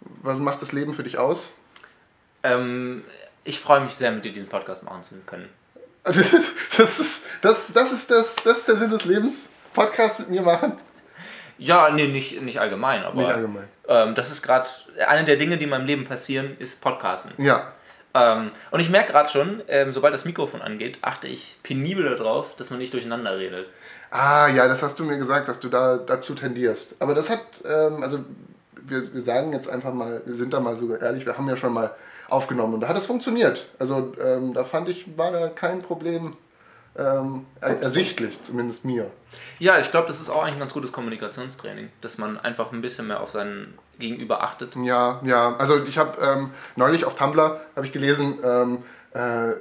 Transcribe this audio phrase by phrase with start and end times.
[0.00, 1.52] Was macht das Leben für dich aus?
[2.42, 3.04] Ähm,
[3.44, 5.48] ich freue mich sehr, mit dir diesen Podcast machen zu können.
[6.76, 9.50] Das ist, das, das, ist das, das ist der Sinn des Lebens.
[9.74, 10.78] Podcast mit mir machen.
[11.58, 13.68] Ja, nee, nicht, nicht allgemein, aber Nicht allgemein.
[13.88, 14.68] Ähm, das ist gerade
[15.06, 17.32] eine der Dinge, die in meinem Leben passieren, ist Podcasten.
[17.36, 17.72] Ja.
[18.14, 22.54] Ähm, und ich merke gerade schon, ähm, sobald das Mikrofon angeht, achte ich penibel darauf,
[22.56, 23.66] dass man nicht durcheinander redet.
[24.10, 26.96] Ah, ja, das hast du mir gesagt, dass du da dazu tendierst.
[27.00, 28.24] Aber das hat, ähm, also
[28.88, 31.56] wir, wir sagen jetzt einfach mal, wir sind da mal so ehrlich, wir haben ja
[31.56, 31.92] schon mal
[32.28, 33.68] aufgenommen und da hat es funktioniert.
[33.78, 36.36] Also ähm, da fand ich, war da kein Problem
[36.98, 39.10] ähm, er ersichtlich, zumindest mir.
[39.60, 42.82] Ja, ich glaube, das ist auch eigentlich ein ganz gutes Kommunikationstraining, dass man einfach ein
[42.82, 44.74] bisschen mehr auf seinen Gegenüber achtet.
[44.76, 48.82] Ja, ja, also ich habe ähm, neulich auf Tumblr, habe ich gelesen, ähm,
[49.14, 49.54] äh,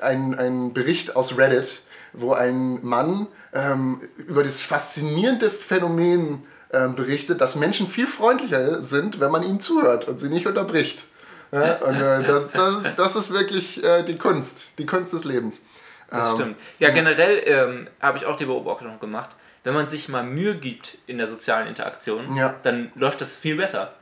[0.00, 1.82] einen, einen Bericht aus Reddit,
[2.12, 9.20] wo ein Mann ähm, über das faszinierende Phänomen ähm, berichtet, dass Menschen viel freundlicher sind,
[9.20, 11.04] wenn man ihnen zuhört und sie nicht unterbricht.
[11.52, 15.60] Ja, und äh, das, das, das ist wirklich äh, die Kunst, die Kunst des Lebens.
[16.10, 16.56] Das Ähm, stimmt.
[16.78, 19.30] Ja, generell ähm, habe ich auch die Beobachtung gemacht,
[19.64, 22.54] wenn man sich mal Mühe gibt in der sozialen Interaktion, Ja.
[22.62, 23.92] dann läuft das viel besser.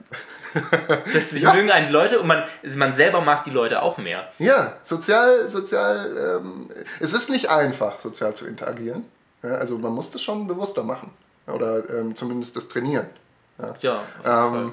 [1.06, 1.54] Plötzlich Ja.
[1.54, 2.44] mögen einen die Leute und man,
[2.76, 4.28] man selber mag die Leute auch mehr.
[4.38, 9.04] Ja, sozial, sozial, ähm, es ist nicht einfach, sozial zu interagieren.
[9.42, 11.10] Ja, also man muss das schon bewusster machen.
[11.46, 13.06] Oder ähm, zumindest das trainieren.
[13.58, 14.02] Ja.
[14.24, 14.46] Ja.
[14.46, 14.72] Ähm,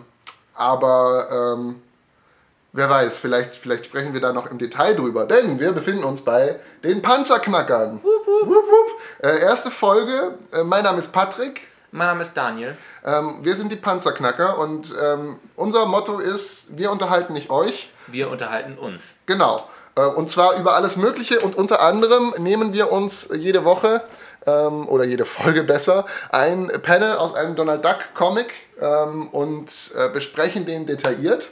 [0.53, 1.81] aber ähm,
[2.73, 5.25] wer weiß, vielleicht, vielleicht sprechen wir da noch im Detail drüber.
[5.25, 8.01] Denn wir befinden uns bei den Panzerknackern.
[8.03, 9.23] Wupp, wupp.
[9.23, 10.35] Äh, erste Folge.
[10.51, 11.61] Äh, mein Name ist Patrick.
[11.91, 12.77] Mein Name ist Daniel.
[13.05, 17.89] Ähm, wir sind die Panzerknacker und ähm, unser Motto ist, wir unterhalten nicht euch.
[18.07, 19.15] Wir unterhalten uns.
[19.25, 19.67] Genau.
[19.95, 24.03] Äh, Und zwar über alles Mögliche und unter anderem nehmen wir uns jede Woche
[24.47, 30.09] ähm, oder jede Folge besser ein Panel aus einem Donald Duck Comic ähm, und äh,
[30.09, 31.49] besprechen den detailliert.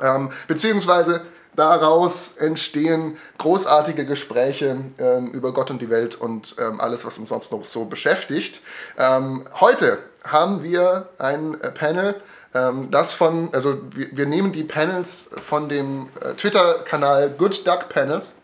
[0.00, 1.22] Ähm, beziehungsweise
[1.54, 7.28] daraus entstehen großartige Gespräche ähm, über Gott und die Welt und ähm, alles, was uns
[7.28, 8.62] sonst noch so beschäftigt.
[8.98, 12.14] Ähm, heute haben wir ein Panel,
[12.54, 17.88] ähm, das von, also wir, wir nehmen die Panels von dem äh, Twitter-Kanal Good Duck
[17.88, 18.40] Panels,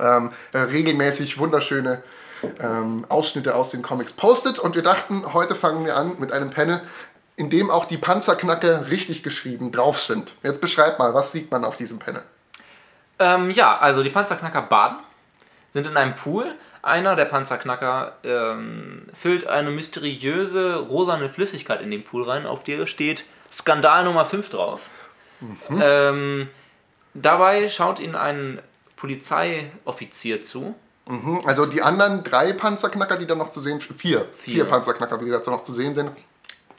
[0.00, 2.02] ähm, äh, regelmäßig wunderschöne
[2.60, 6.50] ähm, Ausschnitte aus den Comics postet und wir dachten, heute fangen wir an mit einem
[6.50, 6.80] Panel,
[7.36, 10.34] in dem auch die Panzerknacker richtig geschrieben drauf sind.
[10.42, 12.22] Jetzt beschreib mal, was sieht man auf diesem Panel?
[13.18, 14.98] Ähm, ja, also die Panzerknacker baden,
[15.72, 16.54] sind in einem Pool.
[16.82, 22.86] Einer der Panzerknacker ähm, füllt eine mysteriöse rosane Flüssigkeit in den Pool rein, auf der
[22.86, 24.90] steht Skandal Nummer 5 drauf.
[25.70, 26.48] Ähm,
[27.14, 28.60] dabei schaut ihnen ein
[28.96, 30.74] Polizeioffizier zu.
[31.06, 34.64] Mhm, Also die anderen drei Panzerknacker, die da noch zu sehen sind, vier, vier, Vier.
[34.64, 36.10] Panzerknacker, die da noch zu sehen sind.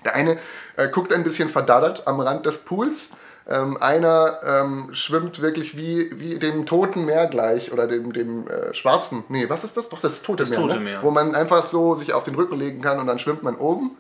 [0.04, 0.38] Der eine
[0.78, 3.10] äh, guckt ein bisschen verdaddert am Rand des Pools.
[3.48, 8.74] Ähm, einer ähm, schwimmt wirklich wie, wie dem Toten Meer gleich oder dem, dem äh,
[8.74, 9.24] schwarzen.
[9.30, 9.90] Nee, was ist das?
[9.90, 10.60] Doch, das Tote Das Meer.
[10.60, 10.82] Tote ne?
[10.82, 11.04] Meer.
[11.04, 13.92] Wo man einfach so sich auf den Rücken legen kann und dann schwimmt man oben.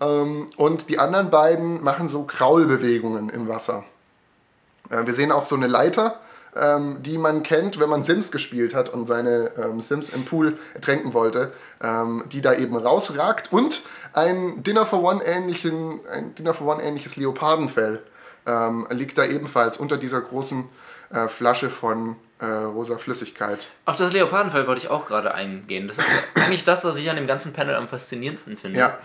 [0.00, 3.82] Ähm, und die anderen beiden machen so Kraulbewegungen im Wasser.
[4.90, 6.20] Äh, wir sehen auch so eine Leiter,
[6.56, 10.58] ähm, die man kennt, wenn man Sims gespielt hat und seine ähm, Sims im Pool
[10.74, 13.82] ertränken wollte, ähm, die da eben rausragt und
[14.12, 18.00] ein Dinner for One ähnlichen, ein Dinner for One ähnliches Leopardenfell
[18.46, 20.68] ähm, liegt da ebenfalls unter dieser großen
[21.10, 23.68] äh, Flasche von äh, rosa Flüssigkeit.
[23.84, 25.88] Auf das Leopardenfell wollte ich auch gerade eingehen.
[25.88, 28.78] Das ist eigentlich das, was ich an dem ganzen Panel am faszinierendsten finde.
[28.78, 28.98] Ja,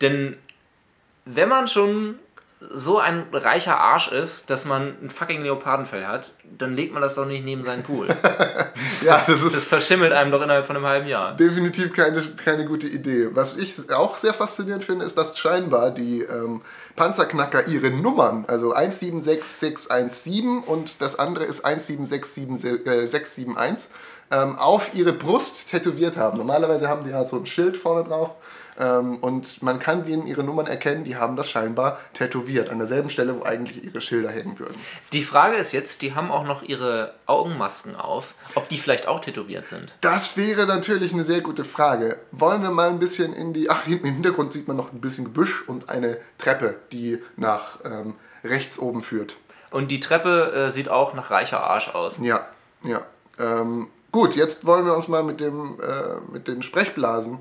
[0.00, 0.36] Denn
[1.24, 2.18] wenn man schon
[2.60, 7.14] so ein reicher Arsch ist, dass man ein fucking Leopardenfell hat, dann legt man das
[7.14, 8.08] doch nicht neben seinen Pool.
[9.02, 11.36] ja das Das ist verschimmelt einem doch innerhalb von einem halben Jahr.
[11.36, 13.28] definitiv keine, keine gute Idee.
[13.32, 16.62] Was ich auch sehr faszinierend finde, ist, dass scheinbar die ähm,
[16.96, 23.86] Panzerknacker ihre Nummern, also 176617 und das andere ist 1767671,
[24.30, 26.38] ähm, auf ihre Brust tätowiert haben.
[26.38, 28.30] Normalerweise haben die ja so ein Schild vorne drauf
[28.78, 33.10] ähm, und man kann denen ihre Nummern erkennen, die haben das scheinbar tätowiert, an derselben
[33.10, 34.76] Stelle, wo eigentlich ihre Schilder hängen würden.
[35.12, 39.20] Die Frage ist jetzt, die haben auch noch ihre Augenmasken auf, ob die vielleicht auch
[39.20, 39.94] tätowiert sind.
[40.00, 42.18] Das wäre natürlich eine sehr gute Frage.
[42.32, 43.70] Wollen wir mal ein bisschen in die.
[43.70, 48.14] Ach, im Hintergrund sieht man noch ein bisschen Gebüsch und eine Treppe, die nach ähm,
[48.42, 49.36] rechts oben führt.
[49.70, 52.18] Und die Treppe äh, sieht auch nach reicher Arsch aus.
[52.18, 52.46] Ja,
[52.82, 53.02] ja.
[53.38, 57.38] Ähm, gut, jetzt wollen wir uns mal mit, dem, äh, mit den Sprechblasen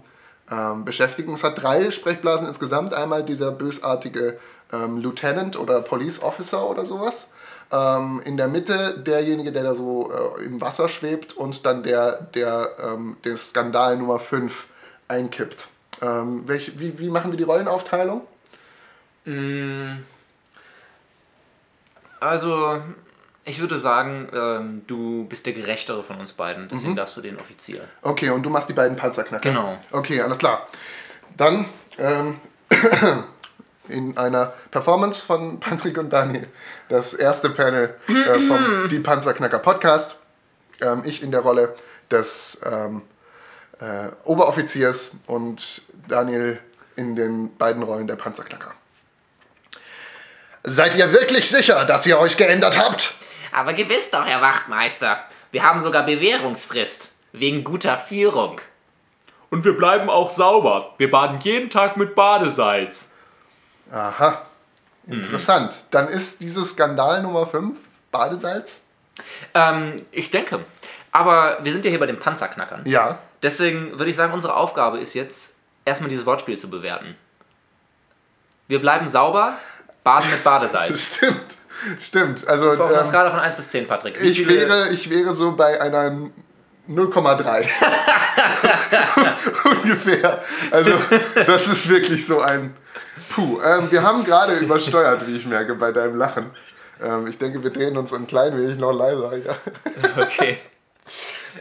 [0.51, 1.33] ähm, beschäftigen.
[1.33, 2.93] Es hat drei Sprechblasen insgesamt.
[2.93, 4.39] Einmal dieser bösartige
[4.71, 7.29] ähm, Lieutenant oder Police Officer oder sowas.
[7.71, 12.21] Ähm, in der Mitte derjenige, der da so äh, im Wasser schwebt und dann der,
[12.33, 14.67] der ähm, den Skandal Nummer 5
[15.07, 15.67] einkippt.
[16.01, 18.21] Ähm, welch, wie, wie machen wir die Rollenaufteilung?
[19.25, 19.97] Mm,
[22.19, 22.81] Also,
[23.45, 26.95] ich würde sagen, ähm, du bist der gerechtere von uns beiden, deswegen Mhm.
[26.97, 27.83] darfst du den Offizier.
[28.01, 29.49] Okay, und du machst die beiden Panzerknacker.
[29.49, 29.77] Genau.
[29.91, 30.67] Okay, alles klar.
[31.35, 31.65] Dann
[31.97, 32.39] ähm,
[33.89, 36.47] in einer Performance von Patrick und Daniel
[36.89, 40.15] das erste Panel äh, vom Die Panzerknacker Podcast.
[40.81, 41.75] Ähm, ich in der Rolle
[42.09, 43.01] des ähm,
[43.79, 46.59] äh, Oberoffiziers und Daniel
[46.95, 48.71] in den beiden Rollen der Panzerknacker.
[50.63, 53.15] Seid ihr wirklich sicher, dass ihr euch geändert habt?
[53.53, 55.23] Aber gewiss doch, Herr Wachtmeister.
[55.51, 57.09] Wir haben sogar Bewährungsfrist.
[57.31, 58.59] Wegen guter Führung.
[59.49, 60.93] Und wir bleiben auch sauber.
[60.97, 63.09] Wir baden jeden Tag mit Badesalz.
[63.91, 64.41] Aha,
[65.07, 65.75] interessant.
[65.91, 67.77] Dann ist dieses Skandal Nummer 5
[68.11, 68.83] Badesalz?
[69.53, 70.65] Ähm, ich denke.
[71.11, 72.81] Aber wir sind ja hier bei den Panzerknackern.
[72.85, 73.19] Ja.
[73.43, 77.15] Deswegen würde ich sagen, unsere Aufgabe ist jetzt, erstmal dieses Wortspiel zu bewerten.
[78.67, 79.57] Wir bleiben sauber,
[80.03, 81.15] baden mit Badesalz.
[81.17, 81.57] Stimmt,
[81.99, 82.47] stimmt.
[82.47, 84.21] Also Auf einer ähm, Skala von 1 bis 10, Patrick.
[84.21, 86.11] Wie ich, wäre, ich wäre so bei einer
[86.89, 87.67] 0,3.
[89.81, 90.41] Ungefähr.
[90.71, 90.91] Also
[91.47, 92.75] das ist wirklich so ein
[93.29, 93.59] Puh.
[93.61, 96.51] Ähm, wir haben gerade übersteuert, wie ich merke, bei deinem Lachen.
[97.01, 99.35] Ähm, ich denke, wir drehen uns ein klein wenig noch leiser.
[99.37, 99.55] Ja.
[100.17, 100.59] Okay.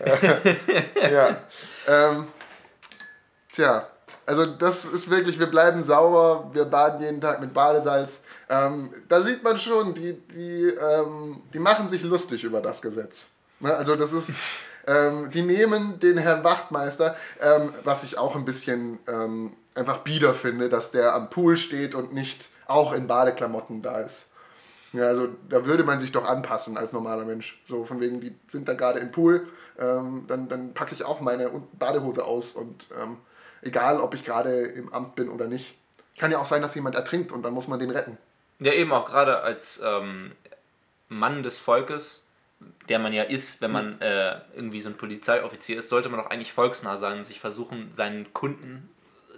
[1.11, 1.37] ja.
[1.87, 2.29] Ähm,
[3.51, 3.87] tja,
[4.33, 8.25] also das ist wirklich, wir bleiben sauber, wir baden jeden Tag mit Badesalz.
[8.49, 13.29] Ähm, da sieht man schon, die, die, ähm, die machen sich lustig über das Gesetz.
[13.61, 13.77] Ne?
[13.77, 14.35] Also das ist,
[14.87, 20.33] ähm, die nehmen den Herrn Wachtmeister, ähm, was ich auch ein bisschen ähm, einfach bieder
[20.33, 24.31] finde, dass der am Pool steht und nicht auch in Badeklamotten da ist.
[24.95, 27.63] Ja, also da würde man sich doch anpassen als normaler Mensch.
[27.67, 29.47] So von wegen, die sind da gerade im Pool,
[29.79, 32.87] ähm, dann, dann packe ich auch meine Badehose aus und
[33.63, 35.75] egal, ob ich gerade im Amt bin oder nicht.
[36.19, 38.19] Kann ja auch sein, dass jemand ertrinkt und dann muss man den retten.
[38.59, 40.33] Ja, eben auch gerade als ähm,
[41.09, 42.21] Mann des Volkes,
[42.89, 46.31] der man ja ist, wenn man äh, irgendwie so ein Polizeioffizier ist, sollte man doch
[46.31, 48.89] eigentlich volksnah sein und sich versuchen, seinen Kunden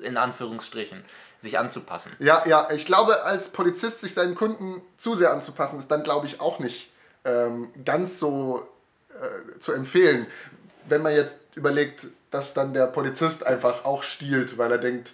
[0.03, 1.05] in Anführungsstrichen
[1.41, 2.13] sich anzupassen.
[2.19, 6.27] Ja, ja, ich glaube, als Polizist sich seinen Kunden zu sehr anzupassen, ist dann, glaube
[6.27, 6.91] ich, auch nicht
[7.25, 8.69] ähm, ganz so
[9.11, 10.27] äh, zu empfehlen.
[10.87, 15.13] Wenn man jetzt überlegt, dass dann der Polizist einfach auch stiehlt, weil er denkt,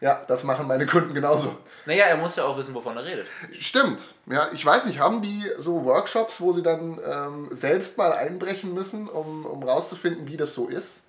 [0.00, 1.56] ja, das machen meine Kunden genauso.
[1.84, 3.26] Naja, er muss ja auch wissen, wovon er redet.
[3.52, 4.02] Stimmt.
[4.26, 8.72] Ja, ich weiß nicht, haben die so Workshops, wo sie dann ähm, selbst mal einbrechen
[8.72, 11.02] müssen, um, um rauszufinden, wie das so ist?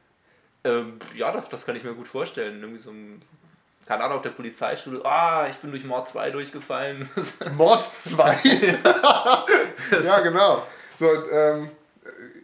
[0.66, 2.60] Ähm, ja, doch, das kann ich mir gut vorstellen.
[2.62, 3.22] Irgendwie so ein,
[3.86, 7.10] keine Ahnung, auf der Polizeischule, ah, ich bin durch Mord 2 durchgefallen.
[7.56, 8.80] Mord 2.
[10.04, 10.68] ja, genau.
[10.98, 11.72] So, ähm,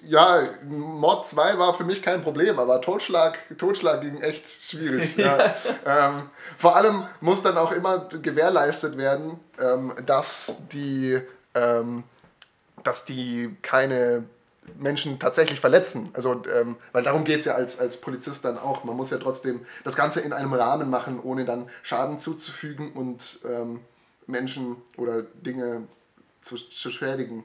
[0.03, 5.15] ja, Mord 2 war für mich kein Problem, aber Totschlag, Totschlag ging echt schwierig.
[5.21, 5.55] Ja.
[5.85, 11.21] ähm, vor allem muss dann auch immer gewährleistet werden, ähm, dass die,
[11.53, 12.03] ähm,
[12.83, 14.23] dass die keine
[14.79, 16.09] Menschen tatsächlich verletzen.
[16.13, 18.83] Also, ähm, weil darum geht es ja als, als Polizist dann auch.
[18.83, 23.39] Man muss ja trotzdem das Ganze in einem Rahmen machen, ohne dann Schaden zuzufügen und
[23.45, 23.81] ähm,
[24.27, 25.83] Menschen oder Dinge
[26.41, 27.43] zu, zu schädigen.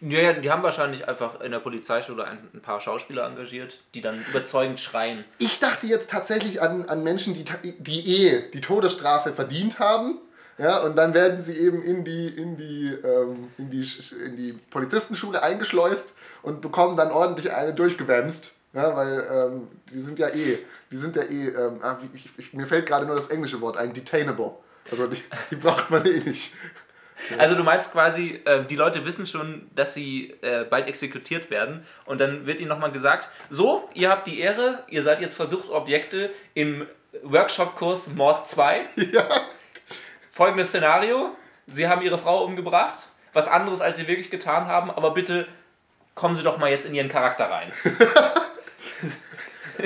[0.00, 4.00] Ja, ja, die haben wahrscheinlich einfach in der Polizeischule ein, ein paar Schauspieler engagiert, die
[4.00, 5.24] dann überzeugend schreien.
[5.38, 7.44] Ich dachte jetzt tatsächlich an, an Menschen, die,
[7.78, 10.18] die eh die Todesstrafe verdient haben.
[10.58, 13.86] Ja, und dann werden sie eben in die, in, die, ähm, in, die,
[14.24, 18.56] in die Polizistenschule eingeschleust und bekommen dann ordentlich eine durchgewämst.
[18.74, 20.58] Ja, weil ähm, die sind ja eh,
[20.90, 23.76] die sind ja eh, ähm, ah, ich, ich, mir fällt gerade nur das englische Wort
[23.76, 24.52] ein, detainable.
[24.90, 26.52] Also die, die braucht man eh nicht.
[27.36, 31.84] Also du meinst quasi, äh, die Leute wissen schon, dass sie äh, bald exekutiert werden
[32.04, 36.30] und dann wird ihnen nochmal gesagt, so, ihr habt die Ehre, ihr seid jetzt Versuchsobjekte
[36.54, 36.86] im
[37.22, 38.86] Workshop-Kurs Mord 2.
[39.12, 39.26] Ja.
[40.32, 45.10] Folgendes Szenario, sie haben ihre Frau umgebracht, was anderes als sie wirklich getan haben, aber
[45.10, 45.48] bitte
[46.14, 47.72] kommen sie doch mal jetzt in ihren Charakter rein.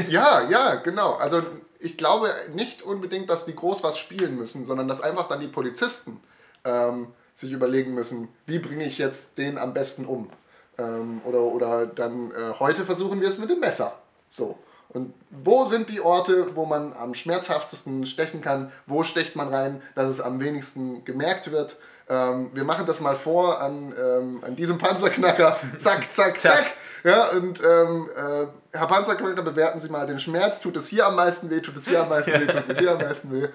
[0.09, 1.15] Ja, ja, genau.
[1.15, 1.43] Also
[1.79, 5.49] ich glaube nicht unbedingt, dass die groß was spielen müssen, sondern dass einfach dann die
[5.49, 6.21] Polizisten
[6.65, 10.31] ähm, sich überlegen müssen, wie bringe ich jetzt den am besten um.
[10.79, 13.95] Ähm, oder, oder dann äh, heute versuchen wir es mit dem Messer.
[14.29, 14.59] So.
[14.89, 18.71] Und wo sind die Orte, wo man am schmerzhaftesten stechen kann?
[18.87, 21.77] Wo stecht man rein, dass es am wenigsten gemerkt wird?
[22.09, 25.59] Ähm, wir machen das mal vor an, ähm, an diesem Panzerknacker.
[25.79, 26.67] Zack, zack, zack.
[27.05, 28.47] Ja, und ähm, äh,
[28.77, 30.61] Herr Panzerknacker, bewerten Sie mal den Schmerz.
[30.61, 31.61] Tut es hier am meisten weh?
[31.61, 32.47] Tut es hier am meisten weh?
[32.47, 33.49] Tut es hier am meisten weh?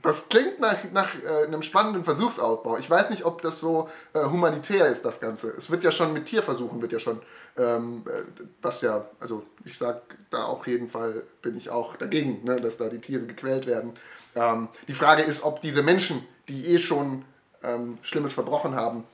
[0.00, 2.78] Das klingt nach, nach äh, einem spannenden Versuchsaufbau.
[2.78, 5.50] Ich weiß nicht, ob das so äh, humanitär ist, das Ganze.
[5.50, 7.20] Es wird ja schon mit Tierversuchen, wird ja schon,
[7.58, 8.22] ähm, äh,
[8.62, 12.78] was ja, also ich sag da auf jeden Fall, bin ich auch dagegen, ne, dass
[12.78, 13.92] da die Tiere gequält werden.
[14.34, 17.24] Ähm, die Frage ist, ob diese Menschen, die eh schon
[17.62, 19.04] ähm, Schlimmes verbrochen haben,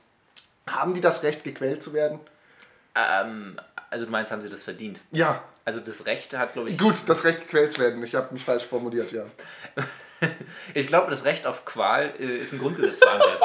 [0.65, 2.19] haben die das Recht, gequält zu werden?
[2.95, 3.59] Ähm,
[3.89, 4.99] also du meinst, haben sie das verdient?
[5.11, 6.77] Ja, Also das Recht hat, glaube ich...
[6.77, 8.03] gut, das Recht, gequält zu werden.
[8.03, 9.25] Ich habe mich falsch formuliert, ja.
[10.73, 13.39] Ich glaube, das Recht auf Qual äh, ist im Grundgesetz verankert.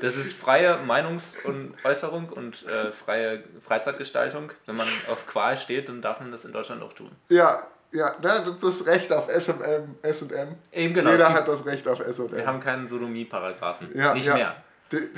[0.00, 4.52] Das ist freie Meinungs- und Äußerung und äh, freie Freizeitgestaltung.
[4.66, 7.10] Wenn man auf Qual steht, dann darf man das in Deutschland auch tun.
[7.28, 9.96] Ja, ja, ne, das ist das Recht auf S&M.
[10.02, 10.54] S&M.
[10.72, 11.10] Eben genau.
[11.10, 12.32] Jeder hat das Recht auf S&M.
[12.32, 13.90] Wir haben keinen Sodomie-Paragraphen.
[13.94, 14.34] Ja, Nicht ja.
[14.34, 14.56] mehr.
[14.92, 15.08] Die,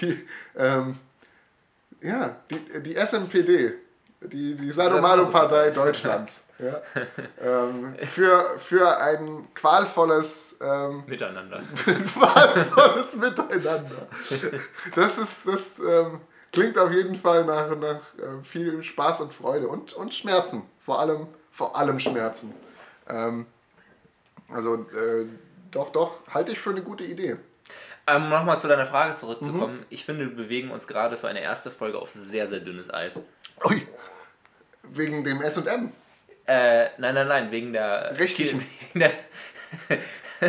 [0.00, 0.26] die,
[0.56, 0.98] ähm,
[2.00, 3.74] ja, die, die SMPD,
[4.20, 6.80] die, die Sadomado-Partei Deutschlands, ja,
[7.40, 11.60] ähm, für, für ein qualvolles, ähm, Miteinander.
[12.14, 14.08] qualvolles Miteinander.
[14.94, 16.20] Das ist, das ähm,
[16.52, 21.00] klingt auf jeden Fall nach, nach äh, viel Spaß und Freude und, und Schmerzen, vor
[21.00, 22.54] allem, vor allem Schmerzen.
[23.08, 23.46] Ähm,
[24.48, 25.26] also, äh,
[25.70, 27.36] doch, doch, halte ich für eine gute Idee.
[28.08, 29.78] Ähm, Nochmal zu deiner Frage zurückzukommen.
[29.78, 29.86] Mhm.
[29.90, 33.20] Ich finde, wir bewegen uns gerade für eine erste Folge auf sehr, sehr dünnes Eis.
[33.64, 33.86] Ui,
[34.82, 35.92] wegen dem S&M.
[36.46, 38.16] Äh, nein, nein, nein, wegen der...
[38.18, 38.64] Rechtlichen.
[38.92, 39.12] Wegen der,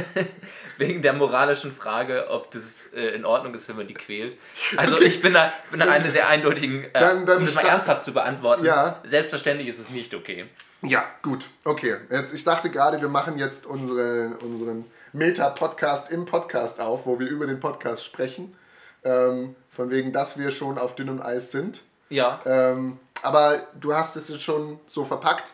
[0.78, 4.38] wegen der moralischen Frage, ob das äh, in Ordnung ist, wenn man die quält.
[4.76, 5.06] Also Okay.
[5.06, 8.04] ich bin da, bin da eine sehr eindeutigen, äh, Dann- dann um das mal ernsthaft
[8.04, 8.64] zu beantworten.
[8.66, 9.02] Ja.
[9.06, 10.46] Selbstverständlich ist es nicht okay.
[10.84, 11.46] Ja, gut.
[11.64, 11.98] Okay.
[12.12, 17.28] Jetzt, ich dachte gerade, wir machen jetzt unsere, unseren Meta-Podcast im Podcast auf, wo wir
[17.28, 18.56] über den Podcast sprechen.
[19.04, 21.82] Ähm, von wegen, dass wir schon auf dünnem Eis sind.
[22.10, 25.52] Ja, Ähm, aber du hast es jetzt schon so verpackt.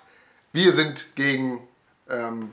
[0.52, 1.68] Wir sind gegen
[2.10, 2.52] ähm,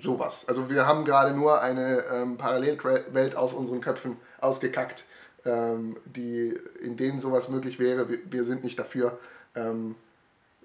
[0.00, 0.44] sowas.
[0.48, 5.04] Also wir haben gerade nur eine ähm, Parallelwelt aus unseren Köpfen ausgekackt,
[5.44, 8.08] ähm, die, in denen sowas möglich wäre.
[8.08, 9.18] Wir, wir sind nicht dafür,
[9.54, 9.94] ähm,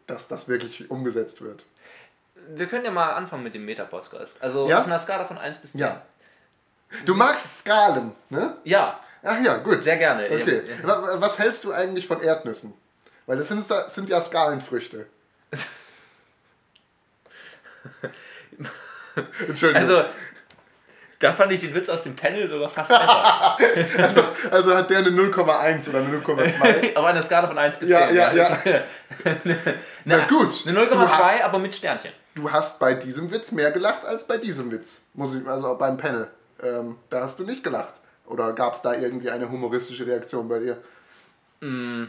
[0.07, 1.65] dass das wirklich umgesetzt wird.
[2.49, 4.41] wir können ja mal anfangen mit dem Meta-Podcast.
[4.41, 4.79] Also Ja?
[4.79, 5.81] auf einer Skala von 1 bis 10.
[5.81, 6.01] Ja.
[7.05, 8.55] Du magst Skalen, ne?
[8.63, 9.83] Ja, Ach ja, gut.
[9.83, 10.25] sehr gerne.
[10.25, 10.61] Okay.
[10.81, 12.73] Ja, Wa- Was hältst du eigentlich von Erdnüssen?
[13.25, 15.07] Weil das sind, das sind ja Skalenfrüchte.
[19.47, 19.81] Entschuldigung.
[19.81, 20.03] Also,
[21.19, 23.57] da fand ich den Witz aus dem Panel sogar fast besser.
[24.03, 26.95] Also, also hat der eine 0,1 oder eine 0,2.
[26.95, 28.15] Auf einer Skala von 1 bis Ja, 10.
[28.15, 28.57] ja, ja.
[29.45, 29.55] Na,
[30.03, 30.63] Na gut.
[30.67, 32.11] Eine Du 0,2, hast- aber mit Sternchen.
[32.35, 35.01] Du hast bei diesem Witz mehr gelacht als bei diesem Witz.
[35.13, 36.27] Muss ich, also auch beim Panel.
[36.61, 37.93] Ähm, da hast du nicht gelacht.
[38.27, 40.81] Oder gab es da irgendwie eine humoristische Reaktion bei dir?
[41.61, 42.05] Mm,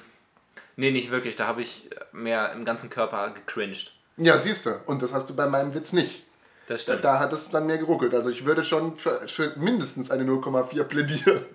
[0.76, 1.36] nee, nicht wirklich.
[1.36, 3.92] Da habe ich mehr im ganzen Körper gecringed.
[4.16, 4.80] Ja, siehst du.
[4.86, 6.24] Und das hast du bei meinem Witz nicht.
[6.68, 7.04] Das Da, stimmt.
[7.04, 8.14] da hat es dann mehr geruckelt.
[8.14, 11.44] Also ich würde schon für, für mindestens eine 0,4 plädieren.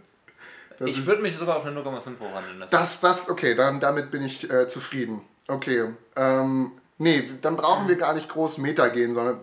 [0.79, 2.71] Das ich würde mich sogar auf eine 0,5 hochhandeln lassen.
[2.71, 5.21] Das, das, okay, dann, damit bin ich äh, zufrieden.
[5.47, 9.39] Okay, ähm, nee, dann brauchen wir gar nicht groß Meta gehen, sondern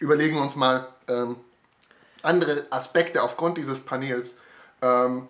[0.00, 1.36] überlegen uns mal ähm,
[2.26, 4.36] andere Aspekte aufgrund dieses Panels.
[4.82, 5.28] Ähm,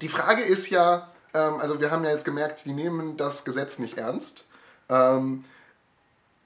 [0.00, 3.78] die Frage ist ja, ähm, also wir haben ja jetzt gemerkt, die nehmen das Gesetz
[3.78, 4.44] nicht ernst.
[4.88, 5.44] Ähm,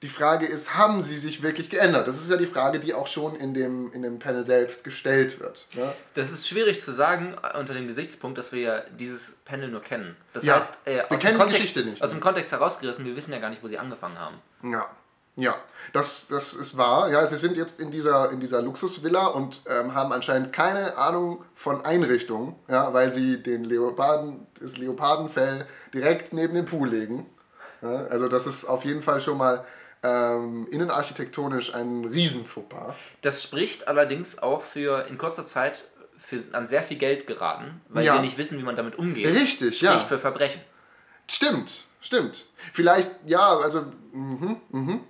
[0.01, 2.07] die Frage ist, haben sie sich wirklich geändert?
[2.07, 5.39] Das ist ja die Frage, die auch schon in dem, in dem Panel selbst gestellt
[5.39, 5.65] wird.
[5.73, 5.93] Ne?
[6.13, 9.81] Das ist schwierig zu sagen äh, unter dem Gesichtspunkt, dass wir ja dieses Panel nur
[9.81, 10.15] kennen.
[10.33, 13.03] Das Ja, heißt, äh, aus, kennen dem die Kontext, Geschichte nicht, aus dem Kontext herausgerissen,
[13.05, 14.35] wir wissen ja gar nicht, wo sie angefangen haben.
[14.63, 14.89] Ja,
[15.35, 15.55] ja,
[15.93, 17.09] das, das ist wahr.
[17.09, 21.43] Ja, sie sind jetzt in dieser, in dieser Luxusvilla und ähm, haben anscheinend keine Ahnung
[21.53, 27.25] von Einrichtungen, ja, weil sie den Leoparden, das Leopardenfell direkt neben den Pool legen.
[27.81, 29.65] Ja, also das ist auf jeden Fall schon mal
[30.03, 32.95] ähm, innenarchitektonisch ein Riesenfauxpas.
[33.21, 35.83] Das spricht allerdings auch für in kurzer Zeit
[36.17, 38.13] für, an sehr viel Geld geraten, weil Ja.
[38.15, 39.27] wir nicht wissen, wie man damit umgeht.
[39.27, 39.99] Richtig, Spricht ja.
[39.99, 40.61] für Verbrechen.
[41.27, 42.45] Stimmt, stimmt.
[42.73, 45.01] Vielleicht, ja, also, mhm, mhm.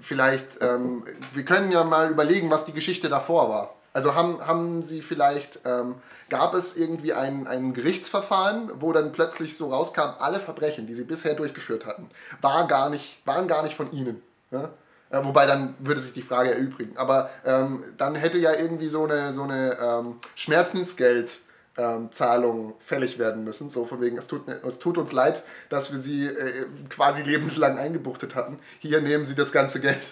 [0.00, 3.74] Vielleicht, ähm, wir können ja mal überlegen, was die Geschichte davor war.
[3.92, 5.96] Also haben, haben Sie vielleicht, ähm,
[6.30, 11.04] gab es irgendwie ein, ein Gerichtsverfahren, wo dann plötzlich so rauskam, alle Verbrechen, die Sie
[11.04, 12.08] bisher durchgeführt hatten,
[12.40, 14.22] war gar nicht, waren gar nicht von Ihnen.
[14.50, 16.96] Äh, wobei dann würde sich die Frage erübrigen.
[16.96, 21.38] Aber ähm, dann hätte ja irgendwie so eine, so eine ähm, Schmerzensgeld
[21.76, 23.70] ähm, Zahlung fällig werden müssen.
[23.70, 27.78] So von wegen, es tut, es tut uns leid, dass wir sie äh, quasi lebenslang
[27.78, 28.58] eingebuchtet hatten.
[28.78, 30.02] Hier nehmen sie das ganze Geld,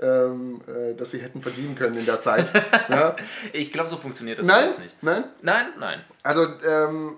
[0.00, 2.52] ähm, äh, das sie hätten verdienen können in der Zeit.
[2.88, 3.16] ja?
[3.52, 5.02] Ich glaube, so funktioniert das Nein, alles nicht.
[5.02, 5.24] nein.
[5.42, 6.00] Nein, nein.
[6.22, 7.16] Also ähm,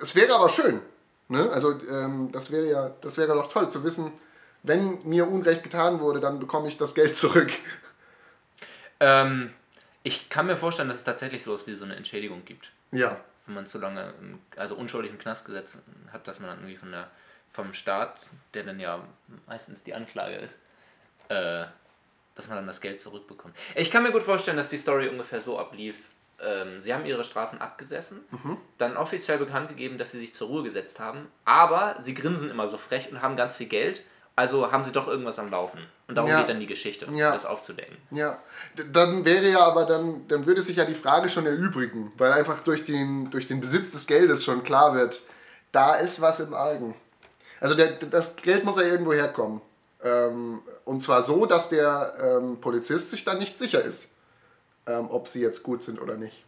[0.00, 0.80] es wäre aber schön.
[1.28, 1.48] Ne?
[1.50, 4.12] Also ähm, das wäre ja, das wäre doch toll zu wissen,
[4.62, 7.50] wenn mir Unrecht getan wurde, dann bekomme ich das Geld zurück.
[8.98, 9.50] Ähm,
[10.02, 12.70] ich kann mir vorstellen, dass es tatsächlich sowas wie so eine Entschädigung gibt.
[12.92, 13.16] Ja.
[13.46, 14.14] Wenn man zu lange,
[14.56, 15.78] also unschuldig im Knast gesetzt
[16.12, 17.10] hat, dass man dann irgendwie von der,
[17.52, 18.16] vom Staat,
[18.54, 19.02] der dann ja
[19.46, 20.58] meistens die Anklage ist,
[21.28, 21.64] äh,
[22.36, 23.56] dass man dann das Geld zurückbekommt.
[23.74, 25.96] Ich kann mir gut vorstellen, dass die Story ungefähr so ablief,
[26.40, 28.56] ähm, sie haben ihre Strafen abgesessen, Mhm.
[28.78, 32.68] dann offiziell bekannt gegeben, dass sie sich zur Ruhe gesetzt haben, aber sie grinsen immer
[32.68, 34.02] so frech und haben ganz viel Geld,
[34.40, 35.78] also haben sie doch irgendwas am Laufen.
[36.08, 36.40] Und darum Ja.
[36.40, 37.32] geht dann die Geschichte, Ja.
[37.32, 37.96] das aufzudecken.
[38.10, 38.38] Ja,
[38.92, 42.60] dann wäre ja aber dann, dann würde sich ja die Frage schon erübrigen, weil einfach
[42.60, 45.22] durch den, durch den Besitz des Geldes schon klar wird,
[45.72, 46.94] da ist was im Argen.
[47.60, 49.60] Also der, das Geld muss ja irgendwo herkommen.
[50.02, 54.14] Ähm, und zwar so, dass der ähm, Polizist sich dann nicht sicher ist,
[54.86, 56.44] ähm, ob sie jetzt gut sind oder nicht.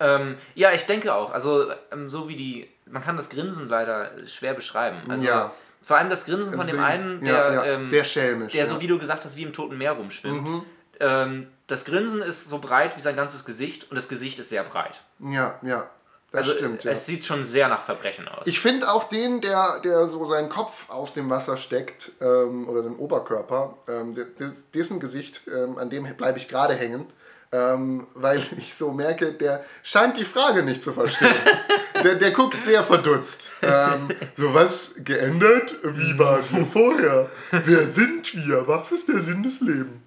[0.00, 1.32] Ähm, ja, ich denke auch.
[1.32, 2.68] Also, ähm, so wie die.
[2.86, 4.98] Man kann das Grinsen leider schwer beschreiben.
[5.08, 5.52] Also, Ja.
[5.88, 8.52] Vor allem das Grinsen von Also dem einen, der, ja, ja, ähm, sehr schelmisch.
[8.52, 8.66] der ja.
[8.68, 10.42] so wie du gesagt hast, wie im Toten Meer rumschwimmt.
[10.46, 10.62] Mhm.
[11.00, 14.64] Ähm, das Grinsen ist so breit wie sein ganzes Gesicht und das Gesicht ist sehr
[14.64, 15.00] breit.
[15.18, 15.88] Ja, ja,
[16.30, 16.84] das also, stimmt.
[16.84, 18.46] Es sieht schon sehr nach Verbrechen aus.
[18.46, 22.82] Ich finde auch den, der, der so seinen Kopf aus dem Wasser steckt, ähm, oder
[22.82, 27.06] den Oberkörper, ähm, de- de- dessen Gesicht, ähm, an dem bleibe ich gerade hängen,
[27.52, 31.34] ähm, weil ich so merke, der scheint die Frage nicht zu verstehen.
[32.04, 33.50] der, der guckt sehr verdutzt.
[33.62, 35.76] Ähm, so was geändert?
[35.82, 37.30] Wie waren wir vorher?
[37.50, 38.66] Wer sind wir?
[38.66, 40.02] Was ist der Sinn des Lebens?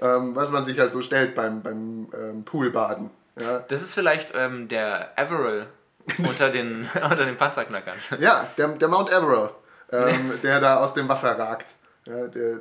[0.00, 3.10] Ähm, was man sich halt so stellt beim, beim ähm, Poolbaden.
[3.38, 5.66] Ja, das ist vielleicht ähm, der Averill
[6.18, 7.96] unter den, unter den Panzerknackern.
[8.20, 9.54] Ja, der, der Mount Everest,
[9.90, 11.66] ähm, der da aus dem Wasser ragt.
[12.04, 12.60] Ja, der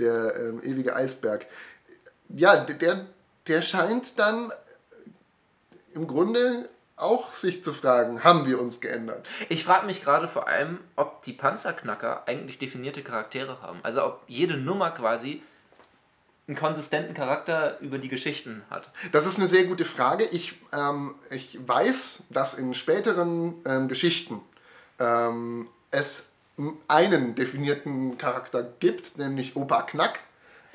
[0.00, 1.46] der ähm, ewige Eisberg.
[2.28, 3.06] Ja, der,
[3.46, 4.52] der scheint dann
[5.94, 9.26] im Grunde auch sich zu fragen, haben wir uns geändert?
[9.48, 13.80] Ich frage mich gerade vor allem, ob die Panzerknacker eigentlich definierte Charaktere haben.
[13.82, 15.42] Also ob jede Nummer quasi
[16.46, 18.90] einen konsistenten Charakter über die Geschichten hat.
[19.12, 20.24] Das ist eine sehr gute Frage.
[20.24, 24.40] Ich, ähm, ich weiß, dass in späteren ähm, Geschichten
[24.98, 26.28] ähm, es
[26.88, 30.20] einen definierten Charakter gibt, nämlich Opa Knack.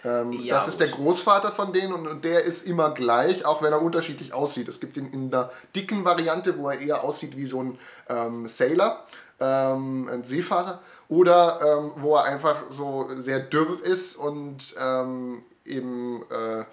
[0.05, 0.87] Ähm, Ja, das ist der.
[0.87, 4.67] Großvater von denen und, und der ist immer gleich, auch wenn er unterschiedlich aussieht.
[4.67, 8.47] Es gibt ihn in der dicken Variante, wo er eher aussieht wie so ein ähm,
[8.47, 9.03] Sailor,
[9.39, 16.21] ähm, ein Seefahrer, oder ähm, wo er einfach so sehr dürr ist und ähm, eben
[16.29, 16.65] äh,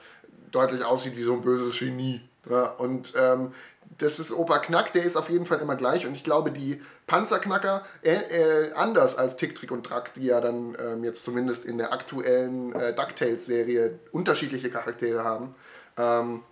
[0.51, 2.21] deutlich aussieht wie so ein böses Genie.
[2.49, 3.53] Ja, und ähm,
[3.99, 6.07] das ist Opa Knack, der ist auf jeden Fall immer gleich.
[6.07, 10.41] Und ich glaube, die Panzerknacker, äh, äh, anders als Tick, Trick und Track, die ja
[10.41, 15.55] dann ähm, jetzt zumindest in der aktuellen äh, DuckTales-Serie unterschiedliche Charaktere haben,
[15.97, 16.43] ähm,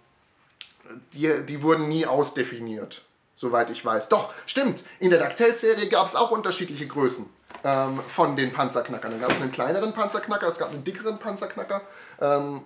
[1.12, 3.02] die, die wurden nie ausdefiniert,
[3.36, 4.08] soweit ich weiß.
[4.08, 7.26] Doch, stimmt, in der DuckTales-Serie gab es auch unterschiedliche Größen
[7.64, 9.12] ähm, von den Panzerknackern.
[9.12, 11.82] Da gab es einen kleineren Panzerknacker, es gab einen dickeren Panzerknacker
[12.20, 12.62] ähm,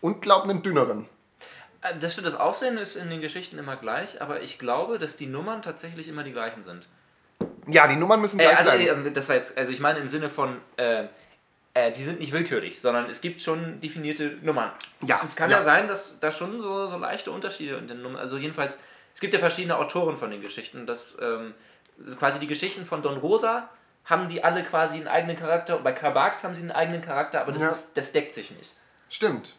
[0.00, 1.06] und, glaube einen dünneren.
[1.82, 5.26] Äh, Das das Aussehen ist in den Geschichten immer gleich, aber ich glaube, dass die
[5.26, 6.86] Nummern tatsächlich immer die gleichen sind.
[7.66, 9.06] Ja, die Nummern müssen Äh, gleich also, sein.
[9.06, 11.04] äh, das war jetzt, also ich meine im Sinne von, äh,
[11.74, 14.70] äh, die sind nicht willkürlich, sondern es gibt schon definierte Nummern.
[15.02, 15.58] Ja, Es kann ja.
[15.58, 18.78] ja, sein, dass da schon so, so leichte Unterschiede in den Nummern, also jedenfalls,
[19.14, 21.54] es gibt ja verschiedene Autoren von den Geschichten, dass ähm,
[21.98, 23.68] so quasi die Geschichten von Don Rosa
[24.06, 27.02] haben die alle quasi einen eigenen Charakter und bei Karl Barks haben sie einen eigenen
[27.02, 27.68] Charakter, aber das, Ja.
[27.68, 28.72] ist, das deckt sich nicht.
[29.10, 29.54] Stimmt.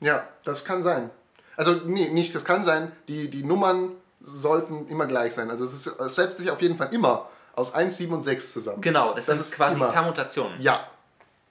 [0.00, 1.10] Ja, das kann sein.
[1.56, 2.90] Also, nee, nicht, das kann sein.
[3.06, 5.50] Die, die Nummern sollten immer gleich sein.
[5.50, 8.52] Also, es, ist, es setzt sich auf jeden Fall immer aus 1, 7 und 6
[8.52, 8.80] zusammen.
[8.80, 9.90] Genau, das, Das ist quasi immer.
[9.92, 10.52] Permutation.
[10.58, 10.88] Ja.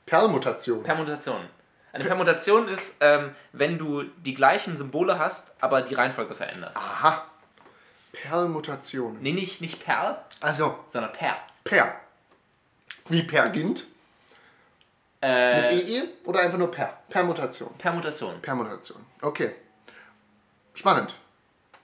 [0.06, 0.84] Perlmutation.
[0.84, 1.40] Permutation.
[1.94, 6.76] Eine Permutation ist, ähm, wenn du die gleichen Symbole hast, aber die Reihenfolge veränderst.
[6.76, 7.24] Aha.
[8.14, 9.18] Perlmutation.
[9.22, 11.36] Nee, nicht, nicht Perl, Also, sondern Per.
[11.64, 11.94] Per.
[13.10, 13.86] Wie Pergint?
[15.22, 16.98] Mit Äh, EE oder einfach nur Per?
[17.10, 17.74] Permutation.
[17.78, 18.42] Permutation.
[18.42, 19.06] Permutation.
[19.22, 19.56] Okay.
[20.74, 21.16] Spannend.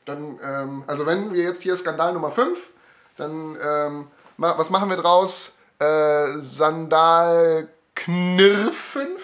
[0.05, 2.57] Dann, ähm, also wenn wir jetzt hier Skandal Nummer 5,
[3.19, 5.57] dann, ähm, ma was machen wir draus?
[5.79, 9.21] Äh, Sandal Knirr 5.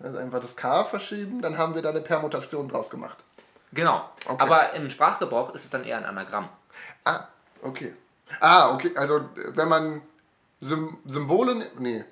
[0.00, 3.18] Also einfach das K verschieben, dann haben wir da eine Permutation draus gemacht.
[3.72, 4.08] Genau.
[4.26, 4.36] Okay.
[4.42, 6.48] Aber im Sprachgebrauch ist es dann eher ein Anagramm.
[7.04, 7.24] Ah,
[7.62, 7.94] okay.
[8.40, 10.02] Ah, okay, also wenn man
[10.60, 12.04] Sym Symbole, ne- nee,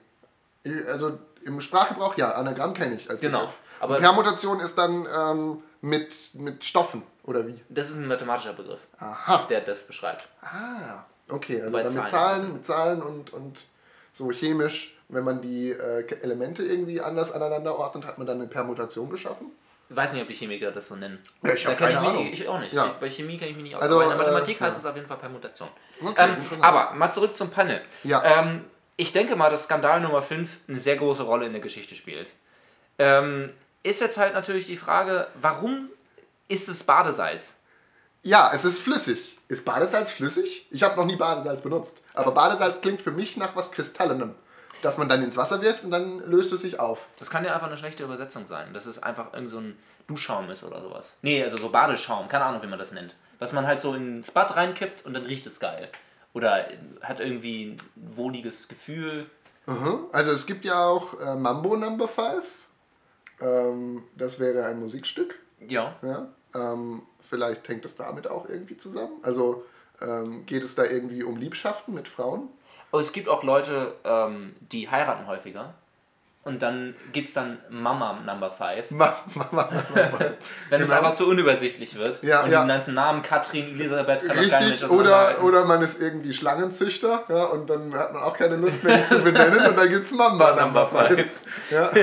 [0.88, 3.54] also im Sprachgebrauch, ja, Anagramm kenne ich als Genau, Begriff.
[3.80, 7.60] Aber- Permutation ist dann ähm, mit, mit Stoffen, oder wie?
[7.68, 9.46] Das ist ein mathematischer Begriff, Aha.
[9.48, 10.26] der das beschreibt.
[10.42, 13.64] Ah, okay, also mit Zahlen Zahlen, mit Zahlen und, und
[14.14, 18.48] so chemisch, wenn man die äh, Elemente irgendwie anders aneinander ordnet, hat man dann eine
[18.48, 19.48] Permutation geschaffen?
[19.88, 21.22] Ich weiß nicht, ob die Chemiker das so nennen.
[21.44, 22.24] Ja, ich Da hab kenn keine ich, Ahnung.
[22.30, 22.72] mich, ich auch nicht.
[22.72, 22.86] Ja.
[22.86, 23.82] Ich, bei Chemie kenne ich mich nicht aus.
[23.82, 24.80] Also, aber in der äh, Mathematik heißt ja.
[24.80, 25.68] es auf jeden Fall Permutation.
[26.02, 27.80] Okay, Ähm, aber mal zurück zum Panel.
[28.02, 28.40] Ja.
[28.40, 28.64] Ähm,
[28.96, 32.26] ich denke mal, dass Skandal Nummer 5 eine sehr große Rolle in der Geschichte spielt.
[32.98, 33.50] Ähm,
[33.86, 35.88] ist jetzt halt natürlich die Frage, warum
[36.48, 37.54] ist es Badesalz?
[38.22, 39.38] Ja, es ist flüssig.
[39.48, 40.66] Ist Badesalz flüssig?
[40.70, 42.02] Ich habe noch nie Badesalz benutzt.
[42.14, 44.34] Aber Badesalz klingt für mich nach was Kristallenem.
[44.82, 46.98] das man dann ins Wasser wirft und dann löst es sich auf.
[47.18, 50.50] Das kann ja einfach eine schlechte Übersetzung sein, dass es einfach irgend so ein Duschschaum
[50.50, 51.06] ist oder sowas.
[51.22, 53.14] Nee, also so Badeschaum, keine Ahnung, wie man das nennt.
[53.38, 55.88] Was man halt so ins Bad reinkippt und dann riecht es geil.
[56.34, 56.68] Oder
[57.00, 59.30] hat irgendwie ein wohliges Gefühl.
[59.66, 60.06] Mhm.
[60.12, 62.44] Also es gibt ja auch äh, Mambo Number 5.
[63.40, 65.38] Ähm, das wäre ein Musikstück.
[65.66, 65.96] Ja.
[66.02, 66.28] Ja?
[66.54, 69.18] Ähm, vielleicht hängt es damit auch irgendwie zusammen.
[69.22, 69.64] Also
[70.00, 72.48] ähm, geht es da irgendwie um Liebschaften mit Frauen?
[72.92, 75.74] Aber es gibt auch Leute, ähm, die heiraten häufiger.
[76.46, 78.92] Und dann gibt es dann Mama Number 5.
[78.92, 80.18] Ma- ma- ma- ma- ma-
[80.70, 81.00] Wenn es Genau.
[81.00, 82.22] einfach zu unübersichtlich wird.
[82.22, 82.62] Ja, und ja.
[82.62, 86.32] die ganzen Namen Katrin, Elisabeth, kann auch kein Mensch Richtig, oder, oder man ist irgendwie
[86.32, 89.88] Schlangenzüchter ja, und dann hat man auch keine Lust mehr, ihn zu benennen und dann
[89.88, 91.26] gibt es Number Number 5.
[91.70, 91.90] Ja.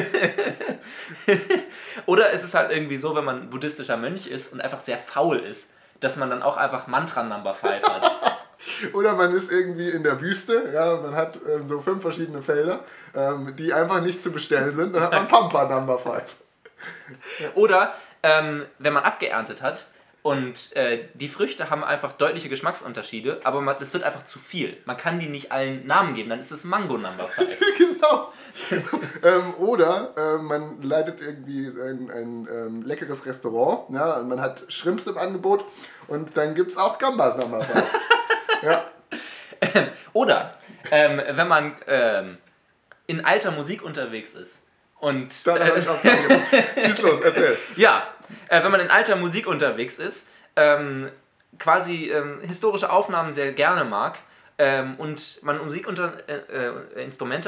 [2.05, 5.37] Oder es ist halt irgendwie so, wenn man buddhistischer Mönch ist und einfach sehr faul
[5.39, 5.69] ist,
[6.01, 8.11] dass man dann auch einfach Mantra Number 5 hat.
[8.93, 12.83] Oder man ist irgendwie in der Wüste, ja, man hat ähm, so fünf verschiedene Felder,
[13.15, 16.23] ähm, die einfach nicht zu bestellen sind, dann hat man Pampa Number 5.
[17.55, 19.85] Oder ähm, wenn man abgeerntet hat
[20.23, 24.77] und äh, die Früchte haben einfach deutliche Geschmacksunterschiede, aber man, das wird einfach zu viel.
[24.85, 27.59] Man kann die nicht allen Namen geben, dann ist es Mango Number 5.
[27.77, 28.31] genau.
[29.23, 34.63] ähm, oder äh, man leitet irgendwie ein, ein ähm, leckeres Restaurant, ja, und man hat
[34.69, 35.65] Shrimps im Angebot
[36.07, 37.83] und dann gibt es auch Gambas Number 5.
[38.63, 38.85] ja.
[40.13, 40.55] Oder
[40.91, 42.37] ähm, wenn man ähm,
[43.07, 44.61] in alter Musik unterwegs ist
[44.99, 46.41] und Da habe äh, ich auch gedacht.
[46.77, 47.57] Schieß los, erzähl.
[47.75, 48.07] Ja,
[48.49, 51.09] äh, wenn man in alter Musik unterwegs ist, ähm,
[51.59, 54.17] quasi ähm, historische Aufnahmen sehr gerne mag
[54.57, 56.23] ähm, und man Musikinstrumente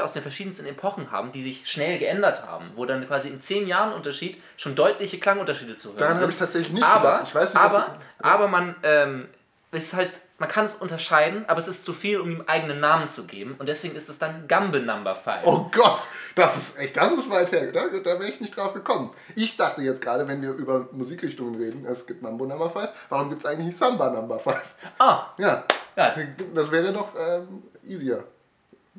[0.00, 3.40] äh, aus den verschiedensten Epochen haben, die sich schnell geändert haben, wo dann quasi in
[3.40, 7.28] zehn Jahren Unterschied schon deutliche Klangunterschiede zu hören Daran habe ich tatsächlich nicht aber, gedacht.
[7.28, 9.28] Ich weiß nicht, was aber, du- aber man ähm,
[9.72, 13.08] ist halt, man kann es unterscheiden, aber es ist zu viel, um ihm eigenen Namen
[13.08, 15.36] zu geben und deswegen ist es dann Gambe Number 5.
[15.44, 17.72] Oh Gott, das ist echt, das ist weit her.
[17.72, 19.12] Da, da wäre ich nicht drauf gekommen.
[19.34, 23.30] Ich dachte jetzt gerade, wenn wir über Musikrichtungen reden, es gibt Mambo Number 5, warum
[23.30, 24.56] gibt es eigentlich nicht Samba Number 5?
[24.98, 25.64] Ah, Ja,
[25.96, 26.14] ja,
[26.54, 28.24] das wäre doch ähm, easier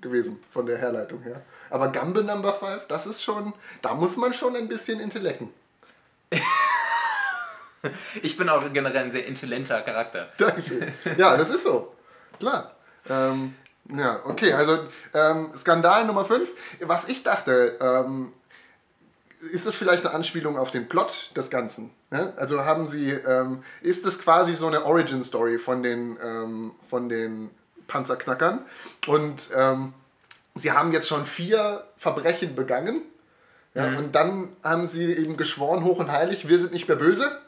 [0.01, 1.41] gewesen von der Herleitung her.
[1.69, 5.53] Aber Gambe Number 5, das ist schon, da muss man schon ein bisschen intellecken.
[8.21, 10.29] ich bin auch generell ein sehr intelligenter Charakter.
[10.37, 10.93] Dankeschön.
[11.17, 11.93] Ja, das ist so.
[12.39, 12.75] Klar.
[13.09, 13.55] Ähm,
[13.95, 14.79] ja, okay, also
[15.13, 16.49] ähm, Skandal Nummer 5.
[16.81, 18.33] Was ich dachte, ähm,
[19.53, 21.91] ist es vielleicht eine Anspielung auf den Plot des Ganzen?
[22.09, 22.33] Ne?
[22.37, 27.49] Also haben Sie, ähm, ist es quasi so eine Origin-Story von den, ähm, von den
[27.87, 28.65] Panzerknackern?
[29.05, 29.93] Und ähm,
[30.55, 33.03] Sie haben jetzt schon vier Verbrechen begangen.
[33.75, 37.39] Ja, Und dann haben Sie eben geschworen, hoch und heilig, wir sind nicht mehr böse.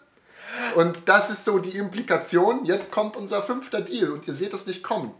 [0.75, 2.65] Und das ist so die Implikation.
[2.65, 5.13] Jetzt kommt unser fünfter Deal und ihr seht es nicht kommen.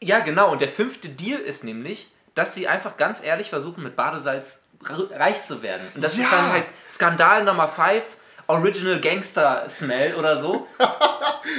[0.00, 0.52] Ja, genau.
[0.52, 5.44] Und der fünfte Deal ist nämlich, dass sie einfach ganz ehrlich versuchen, mit Badesalz reich
[5.44, 5.86] zu werden.
[5.94, 6.24] Und das Ja.
[6.24, 8.02] ist dann halt Skandal Nummer 5,
[8.46, 10.66] Original Gangster Smell oder so.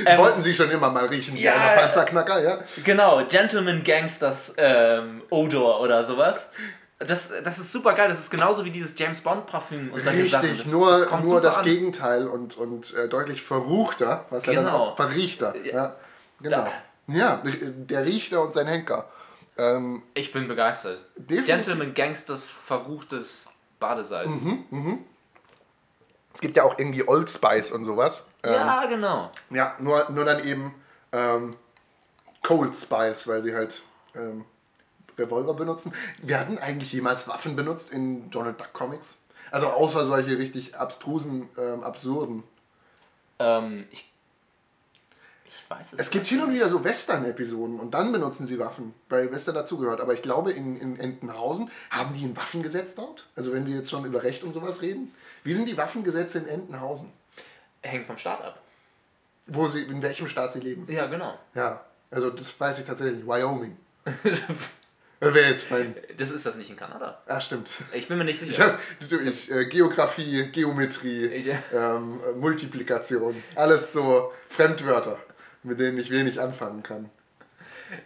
[0.07, 2.59] Ähm, Wollten sie schon immer mal riechen ja, eine Panzerknacker, ja?
[2.83, 6.51] Genau, Gentleman Gangsters ähm, Odor oder sowas.
[6.99, 8.07] Das, das ist super geil.
[8.07, 10.45] Das ist genauso wie dieses James Bond Parfüm und solche Sachen.
[10.49, 11.65] Richtig, Das, nur, das kommt nur das an.
[11.65, 14.77] Gegenteil und, und äh, deutlich verruchter, was ja dann Genau.
[14.77, 15.53] auch verriechter.
[15.65, 15.95] Ja,
[16.41, 16.67] genau.
[17.07, 19.09] Ja, der Richter und sein Henker.
[19.57, 20.99] Ähm, Ich bin begeistert.
[21.17, 21.45] Definitiv.
[21.45, 23.45] Gentleman Gangsters verruchtes
[23.79, 24.29] Badesalz.
[24.29, 24.99] Mhm.
[26.33, 28.25] es gibt ja auch irgendwie Old Spice und sowas.
[28.43, 29.31] Ähm, Ja, genau.
[29.49, 30.73] Ja, nur, nur dann eben
[31.11, 31.55] ähm,
[32.41, 33.83] Cold Spice, weil sie halt
[34.15, 34.45] ähm,
[35.17, 35.93] Revolver benutzen.
[36.21, 39.17] Wir hatten eigentlich jemals Waffen benutzt in Donald Duck Comics.
[39.51, 42.43] Also außer solche richtig abstrusen, ähm, absurden.
[43.39, 44.09] Ähm, ich,
[45.45, 48.93] ich weiß es Es gibt hin und wieder so Western-Episoden und dann benutzen sie Waffen,
[49.09, 50.01] weil Western dazugehört.
[50.01, 53.25] Aber ich glaube, in, in Entenhausen haben die ein Waffengesetz dort?
[53.35, 55.13] Also wenn wir jetzt schon über Recht und sowas reden.
[55.43, 57.11] Wie sind die Waffengesetze in Entenhausen?
[57.81, 58.59] Hängt vom Staat ab.
[59.47, 60.91] Wo sie, in welchem Staat sie leben?
[60.91, 61.37] Ja, genau.
[61.53, 63.27] Ja, also das weiß ich tatsächlich.
[63.27, 63.77] Wyoming.
[65.19, 65.95] Das wäre jetzt mein.
[66.17, 67.21] Das ist das nicht in Kanada.
[67.25, 67.69] Ah, stimmt.
[67.93, 68.77] Ich bin mir nicht sicher.
[69.09, 75.17] Ja, ich, äh, Geografie, Geometrie, Ich, äh, ähm, äh, Multiplikation, alles so Fremdwörter,
[75.63, 77.09] mit denen ich wenig anfangen kann.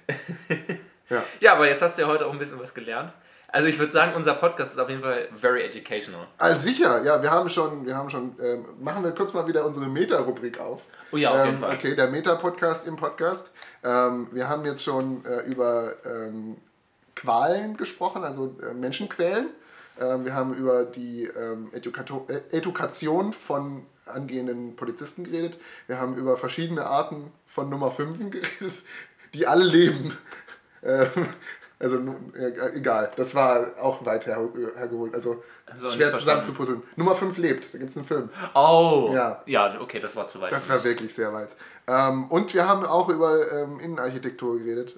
[1.09, 1.23] Ja.
[1.39, 3.11] ja, aber jetzt hast du ja heute auch ein bisschen was gelernt.
[3.47, 6.27] Also ich würde sagen, unser Podcast ist auf jeden Fall very educational.
[6.37, 9.65] Also sicher, ja, wir haben schon, wir haben schon, ähm, machen wir kurz mal wieder
[9.65, 10.83] unsere Meta-Rubrik auf.
[11.11, 11.75] Oh ja, auf jeden ähm, Fall.
[11.75, 13.49] Okay, der Meta-Podcast im Podcast.
[13.83, 16.57] Ähm, wir haben jetzt schon äh, über ähm,
[17.19, 19.47] Qualen gesprochen, also äh, Menschenquälen.
[19.99, 25.59] Ähm, wir haben über die ähm, äh, Edukation von angehenden Polizisten geredet.
[25.87, 28.73] Wir haben über verschiedene Arten von Nummer 5 geredet,
[29.33, 30.17] die alle leben.
[30.81, 31.09] Ähm,
[31.77, 31.97] Also
[32.37, 35.13] äh, egal, das war auch weit her, hergeholt.
[35.13, 35.43] Also
[35.91, 36.83] schwer zusammen zu puzzeln.
[36.95, 38.29] Nummer 5 lebt, da gibt es einen Film.
[38.53, 39.11] Oh!
[39.13, 39.43] Ja.
[39.45, 40.53] Ja, okay, das war zu weit.
[40.53, 41.49] Das war wirklich sehr weit.
[42.29, 44.95] Und wir haben auch über Innenarchitektur geredet,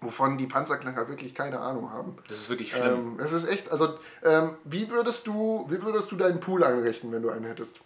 [0.00, 2.16] wovon die Panzerknacker wirklich keine Ahnung haben.
[2.28, 3.16] Das ist wirklich schlimm.
[3.18, 7.10] Ähm, es ist echt, also ähm, wie würdest du, wie würdest du deinen Pool einrichten,
[7.12, 7.80] wenn du einen hättest?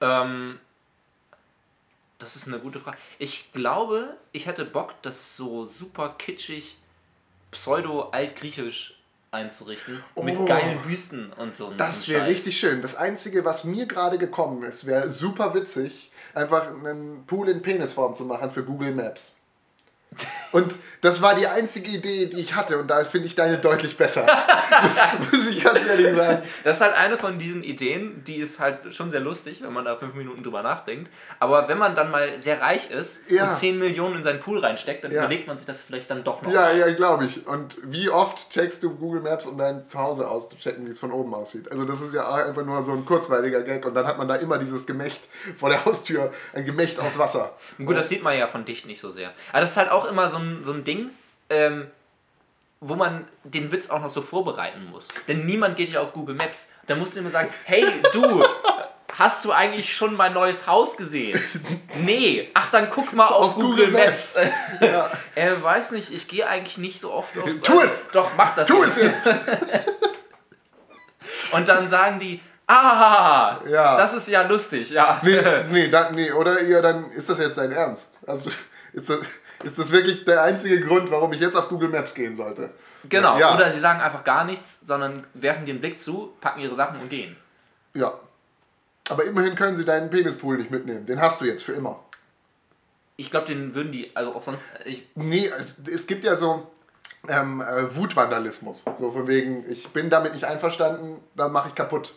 [0.00, 0.58] Ähm,
[2.18, 2.96] das ist eine gute Frage.
[3.18, 6.78] Ich glaube, ich hätte Bock, das so super kitschig,
[7.50, 8.94] pseudo-altgriechisch
[9.30, 10.02] einzurichten.
[10.22, 10.44] Mit Oh.
[10.44, 11.72] geilen Büsten und so.
[11.76, 12.82] Das wäre richtig schön.
[12.82, 18.14] Das Einzige, was mir gerade gekommen ist, wäre super witzig, einfach einen Pool in Penisform
[18.14, 19.36] zu machen für Google Maps.
[20.52, 23.96] Und das war die einzige Idee, die ich hatte und da finde ich deine deutlich
[23.96, 24.26] besser.
[24.82, 24.96] muss,
[25.30, 26.42] muss ich ganz ehrlich sagen.
[26.64, 29.84] Das ist halt eine von diesen Ideen, die ist halt schon sehr lustig, wenn man
[29.84, 31.08] da fünf Minuten drüber nachdenkt.
[31.38, 33.50] Aber wenn man dann mal sehr reich ist Ja.
[33.50, 35.20] und 10 Millionen in seinen Pool reinsteckt, dann Ja.
[35.20, 36.50] überlegt man sich das vielleicht dann doch noch.
[36.50, 37.46] Ja, ja, glaube ich.
[37.46, 41.32] Und wie oft checkst du Google Maps, um dein Zuhause auszuchecken, wie es von oben
[41.32, 41.70] aussieht?
[41.70, 44.34] Also das ist ja einfach nur so ein kurzweiliger Gag und dann hat man da
[44.34, 47.52] immer dieses Gemächt vor der Haustür, ein Gemächt aus Wasser.
[47.78, 49.30] Gut, das sieht man ja von dicht nicht so sehr.
[49.52, 51.10] Aber das ist halt auch immer so ein, so ein Ding,
[51.50, 51.88] ähm,
[52.80, 55.08] wo man den Witz auch noch so vorbereiten muss.
[55.26, 56.68] Denn niemand geht ja auf Google Maps.
[56.86, 58.44] Da musst du immer sagen, hey du,
[59.12, 61.40] hast du eigentlich schon mein neues Haus gesehen?
[62.00, 62.50] Nee.
[62.54, 64.38] Ach, dann guck mal auf, Auf Google, Google Maps.
[64.80, 65.10] Ja.
[65.34, 67.50] Er weiß nicht, ich gehe eigentlich nicht so oft auf...
[67.62, 68.08] Tu es!
[68.10, 69.26] Doch, mach das Tu es jetzt!
[71.52, 73.96] Und dann sagen die, ah, Ja.
[73.96, 75.20] das ist ja lustig, ja.
[75.22, 78.10] Nee, nee, da, nee, oder ihr dann, ist das jetzt dein Ernst?
[78.26, 78.50] Also,
[78.92, 79.18] ist das,
[79.64, 82.70] ist das wirklich der einzige Grund, warum ich jetzt auf Google Maps gehen sollte?
[83.08, 83.54] Genau, Ja.
[83.54, 87.00] oder sie sagen einfach gar nichts, sondern werfen dir einen Blick zu, packen ihre Sachen
[87.00, 87.36] und gehen.
[87.94, 88.14] Ja.
[89.08, 91.06] Aber immerhin können sie deinen Penispool nicht mitnehmen.
[91.06, 92.00] Den hast du jetzt für immer.
[93.16, 95.50] Ich glaube, den würden die, also auch sonst, ich, Nee,
[95.90, 96.70] es gibt ja so
[97.28, 98.84] ähm, äh, Wutvandalismus.
[98.98, 102.14] So von wegen, ich bin damit nicht einverstanden, dann mache ich kaputt.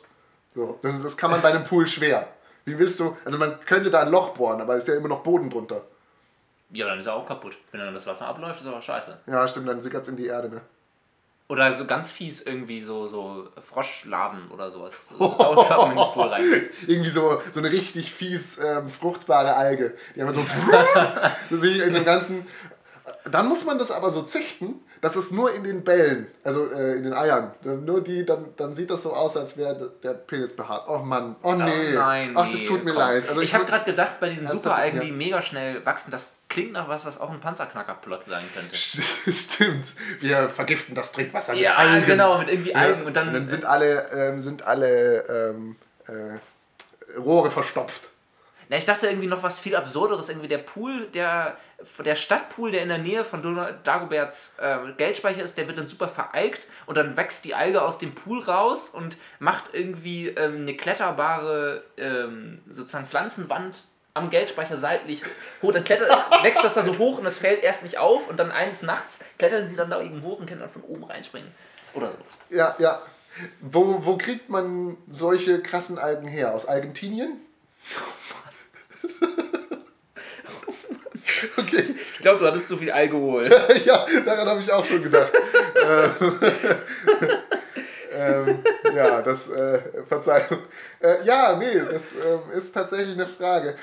[0.53, 2.27] So, das kann man bei einem Pool schwer.
[2.65, 5.07] Wie willst du, also man könnte da ein Loch bohren, aber es ist ja immer
[5.07, 5.81] noch Boden drunter.
[6.73, 7.53] Ja, dann ist er auch kaputt.
[7.71, 9.17] Wenn dann das Wasser abläuft, ist aber scheiße.
[9.27, 10.61] Ja, stimmt, dann sickert es in die Erde, ne?
[11.49, 14.93] Oder so ganz fies irgendwie so, so Froschlarven oder sowas.
[15.09, 16.69] So, in den Pool rein.
[16.87, 19.95] Irgendwie so, so eine richtig fies ähm, fruchtbare Alge.
[20.15, 20.45] Die haben so
[21.57, 22.47] sich in den ganzen.
[23.29, 26.93] Dann muss man das aber so züchten, dass es nur in den Bällen, also äh,
[26.93, 30.13] in den Eiern, dann nur die, dann, dann sieht das so aus, als wäre der-
[30.13, 30.85] Penis behaart.
[30.87, 31.95] Oh Mann, oh nee.
[31.95, 32.99] Oh nein, Ach, das tut mir komm.
[33.01, 33.27] leid.
[33.27, 35.03] Also ich habe würd- gerade gedacht, bei diesen Superalgen, ja.
[35.03, 38.75] die mega schnell wachsen, das klingt nach was, was auch ein Panzerknacker-Plot sein könnte.
[39.33, 39.93] Stimmt.
[40.19, 42.05] Wir vergiften das Trinkwasser mit Ja, Algen.
[42.05, 45.75] genau, mit irgendwie Ja, Algen und dann, sind alle, ähm, sind alle ähm,
[46.07, 48.03] äh, Rohre verstopft.
[48.69, 50.29] Na, ich dachte irgendwie noch was viel Absurderes.
[50.29, 51.57] Irgendwie der Pool, der,
[52.05, 55.87] der Stadtpool, der in der Nähe von Donald Dagoberts äh, Geldspeicher ist, der wird dann
[55.89, 60.61] super veralgt und dann wächst die Alge aus dem Pool raus und macht irgendwie ähm,
[60.61, 63.77] eine kletterbare ähm, sozusagen Pflanzenwand
[64.13, 65.23] am Geldspeicher seitlich
[65.61, 65.71] hoch.
[65.71, 66.09] Dann klettert,
[66.43, 69.23] wächst das da so hoch und das fällt erst nicht auf und dann eines Nachts
[69.37, 71.51] klettern sie dann da eben hoch und können dann von oben reinspringen.
[71.93, 72.17] Oder so.
[72.49, 73.01] Ja, ja.
[73.61, 76.53] Wo, wo kriegt man solche krassen Algen her?
[76.53, 77.39] Aus Argentinien?
[81.57, 83.45] okay, Ich glaube, du hattest zu viel Alkohol.
[83.85, 85.31] ja, daran habe ich auch schon gedacht.
[85.81, 86.39] ähm,
[88.13, 90.59] ähm, ja, das, äh, Verzeihung.
[90.99, 93.75] Äh, ja, nee, das ähm, ist tatsächlich eine Frage.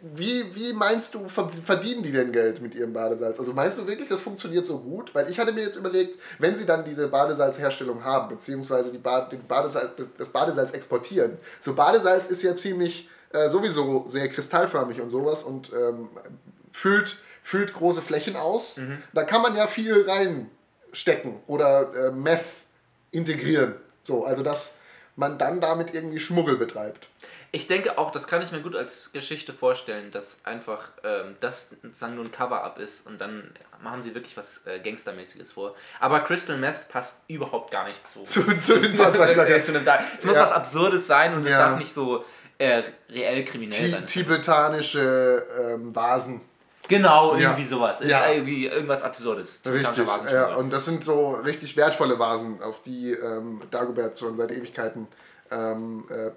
[0.00, 3.40] Wie, wie meinst du, ver- verdienen die denn Geld mit ihrem Badesalz?
[3.40, 5.14] Also meinst du wirklich, das funktioniert so gut?
[5.14, 9.46] Weil ich hatte mir jetzt überlegt, wenn sie dann diese Badesalzherstellung haben, beziehungsweise die den
[9.48, 11.38] Badesalz, das Badesalz exportieren.
[11.60, 16.08] So Badesalz ist ja ziemlich äh, sowieso sehr kristallförmig und sowas und ähm,
[16.72, 18.76] füllt, füllt große Flächen aus.
[19.14, 22.44] Da kann man ja viel reinstecken oder äh, Meth
[23.10, 23.74] integrieren.
[24.04, 24.76] So, also dass
[25.16, 27.08] man dann damit irgendwie Schmuggel betreibt.
[27.50, 31.70] Ich denke auch, das kann ich mir gut als Geschichte vorstellen, dass einfach ähm, das
[31.82, 33.50] sozusagen nur ein Cover-up ist und dann
[33.82, 35.74] machen sie wirklich was äh, Gangstermäßiges vor.
[35.98, 38.22] Aber Crystal Meth passt überhaupt gar nicht zu.
[38.24, 39.62] Zu, zu den zu Panzerknackern.
[39.76, 40.42] einem Dark- Es muss Ja.
[40.42, 41.70] was Absurdes sein und es Ja.
[41.70, 42.24] darf nicht so
[42.58, 44.04] äh, reell kriminell Ti sein.
[44.06, 46.40] tibetanische ähm, Vasen.
[46.88, 47.50] Genau, Ja.
[47.50, 48.00] irgendwie sowas.
[48.00, 48.30] Ist Ja.
[48.30, 49.60] irgendwie irgendwas Absurdes.
[49.66, 54.50] Richtig, ja, und das sind so richtig wertvolle Vasen, auf die ähm, Dagobert schon seit
[54.50, 55.06] Ewigkeiten
[55.50, 56.30] ähm, äh,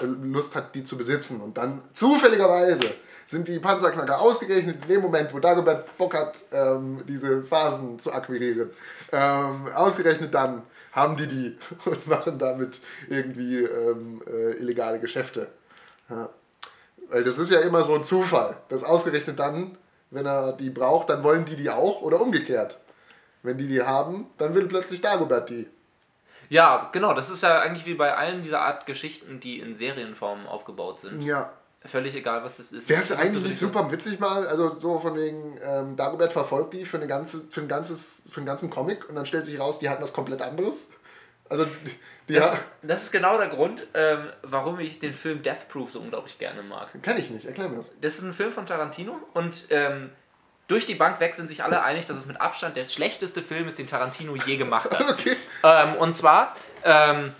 [0.00, 1.40] Lust hat, die zu besitzen.
[1.40, 2.92] Und dann zufälligerweise
[3.26, 8.12] sind die Panzerknacker ausgerechnet in dem Moment, wo Dagobert Bock hat, ähm, diese Phasen zu
[8.12, 8.70] akquirieren.
[9.12, 15.48] Ähm, ausgerechnet dann haben die die und machen damit irgendwie ähm, äh, illegale Geschäfte.
[16.08, 16.28] Ja.
[17.08, 19.76] Weil das ist ja immer so ein Zufall, dass ausgerechnet dann
[20.10, 22.78] wenn er die braucht, dann wollen die die auch oder umgekehrt.
[23.42, 25.66] Wenn die die haben, dann will plötzlich Dagobert die.
[26.50, 30.46] Ja, genau, das ist ja eigentlich wie bei allen dieser Art Geschichten, die in Serienform
[30.46, 31.22] aufgebaut sind.
[31.22, 31.52] Ja.
[31.86, 32.88] Völlig egal, was es ist.
[32.90, 36.74] Wäre es Das eigentlich nicht super witzig mal, also so von wegen, ähm, Dagobert verfolgt
[36.74, 39.58] die für, eine ganze, für, ein ganzes, für einen ganzen Comic und dann stellt sich
[39.58, 40.90] raus, die hatten was komplett anderes.
[41.48, 41.66] Also,
[42.28, 46.00] die, Das, das ist genau der Grund, ähm, warum ich den Film Death Proof so
[46.00, 46.88] unglaublich gerne mag.
[47.02, 47.92] kenn ich nicht, erklär mir das.
[48.00, 50.10] Das ist ein Film von Tarantino und ähm,
[50.70, 53.66] durch die Bank weg sind sich alle einig, dass es mit Abstand der schlechteste Film
[53.68, 55.00] ist, den Tarantino je gemacht hat.
[55.10, 55.36] Okay.
[55.64, 56.54] ähm, und zwar,
[56.84, 57.32] ähm,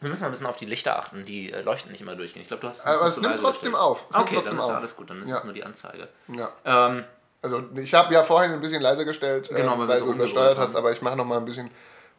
[0.00, 2.42] wir müssen mal ein bisschen auf die Lichter achten, die äh, leuchten nicht immer durchgehen.
[2.42, 4.06] Ich glaube, du hast Aber bisschen es nimmt trotzdem auf.
[4.10, 4.78] Es nimmt Okay, trotzdem dann ist ja auf.
[4.78, 5.36] alles gut, dann ist Ja.
[5.38, 6.08] es nur die Anzeige.
[6.28, 6.50] Ja.
[6.64, 7.04] Ähm,
[7.42, 10.58] Also ich habe ja vorhin ein bisschen leiser gestellt, ähm, Genau, weil weil du übersteuert
[10.58, 11.70] hast, aber ich mache noch mal ein bisschen,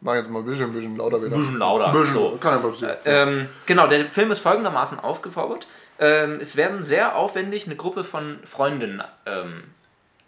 [0.02, 1.36] mache jetzt mal ein bisschen, bisschen lauter wieder.
[1.36, 2.38] Ein bisschen lauter, Bisschen, so.
[2.41, 2.97] kann aber passieren.
[3.06, 5.67] Ähm, genau, der Film ist folgendermaßen aufgebaut.
[5.99, 9.63] Ähm, es werden sehr aufwendig eine Gruppe von Freundinnen ähm,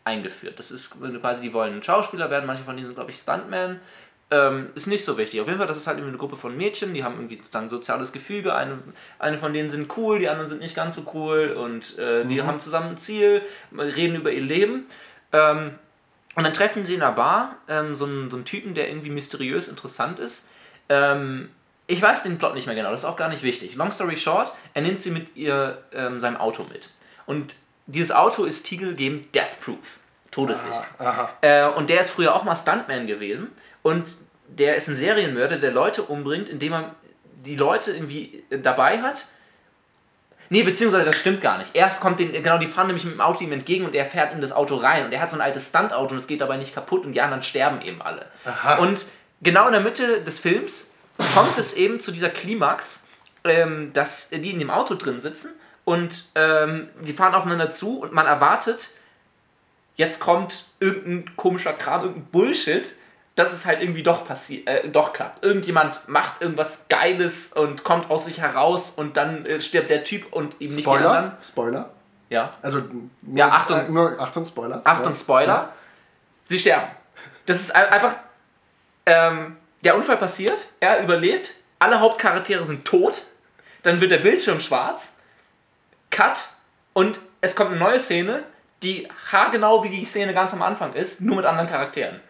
[0.05, 0.57] eingeführt.
[0.57, 3.81] Das ist quasi, die wollen Schauspieler werden, manche von denen sind, glaube ich, Stuntman.
[4.31, 5.41] Ähm, ist nicht so wichtig.
[5.41, 8.11] Auf jeden Fall, das ist halt eine Gruppe von Mädchen, die haben irgendwie sozusagen soziales
[8.11, 8.55] Gefüge.
[8.55, 8.79] Eine,
[9.19, 12.41] eine von denen sind cool, die anderen sind nicht ganz so cool und äh, die
[12.41, 13.43] haben zusammen ein Ziel,
[13.77, 14.87] reden über ihr Leben.
[15.31, 15.75] Ähm,
[16.35, 19.11] und dann treffen sie in einer Bar ähm, so, einen, so einen Typen, der irgendwie
[19.11, 20.47] mysteriös interessant ist.
[20.89, 21.49] Ähm,
[21.87, 23.75] ich weiß den Plot nicht mehr genau, das ist auch gar nicht wichtig.
[23.75, 26.89] Long story short, er nimmt sie mit ihr ähm, seinem Auto mit.
[27.27, 27.55] Und
[27.87, 29.77] dieses Auto ist titelgebend Death Proof.
[30.31, 30.85] Todessicher.
[30.97, 31.29] Aha.
[31.41, 33.55] Äh, und der ist früher auch mal Stuntman gewesen.
[33.83, 34.15] Und
[34.47, 36.95] der ist ein Serienmörder, der Leute umbringt, indem er
[37.45, 39.25] die Leute irgendwie äh, dabei hat.
[40.49, 41.71] Nee, beziehungsweise das stimmt gar nicht.
[41.73, 44.33] Er kommt den, genau, die fahren nämlich mit dem Auto ihm entgegen und er fährt
[44.33, 45.05] in das Auto rein.
[45.05, 47.21] Und er hat so ein altes Stuntauto und es geht dabei nicht kaputt und die
[47.21, 48.27] anderen sterben eben alle.
[48.45, 48.75] Aha.
[48.75, 49.07] Und
[49.41, 50.87] genau in der Mitte des Films
[51.33, 53.01] kommt es eben zu dieser Klimax,
[53.43, 55.53] ähm, dass die in dem Auto drin sitzen
[55.85, 58.89] und ähm, die fahren aufeinander zu und man erwartet,
[59.95, 62.93] jetzt kommt irgendein komischer Kram, irgendein Bullshit,
[63.35, 65.43] dass es halt irgendwie doch passiert, äh, doch klappt.
[65.43, 70.31] Irgendjemand macht irgendwas Geiles und kommt aus sich heraus und dann äh, stirbt der Typ
[70.33, 71.11] und eben nicht die Spoiler?
[71.11, 71.37] anderen.
[71.43, 71.89] Spoiler?
[72.29, 72.53] Ja.
[72.61, 73.77] Also nur, Ja, Achtung.
[73.79, 74.81] Äh, nur Achtung, Spoiler.
[74.83, 75.19] Achtung, Ja.
[75.19, 75.69] Spoiler.
[76.47, 76.87] Sie sterben.
[77.45, 78.15] Das ist ein- einfach.
[79.05, 83.21] Ähm, der Unfall passiert, er überlebt, alle Hauptcharaktere sind tot,
[83.83, 85.14] dann wird der Bildschirm schwarz,
[86.15, 86.47] Cut
[86.93, 88.43] und es kommt eine neue Szene,
[88.83, 92.21] die haargenau wie die Szene ganz am Anfang ist, nur mit anderen Charakteren.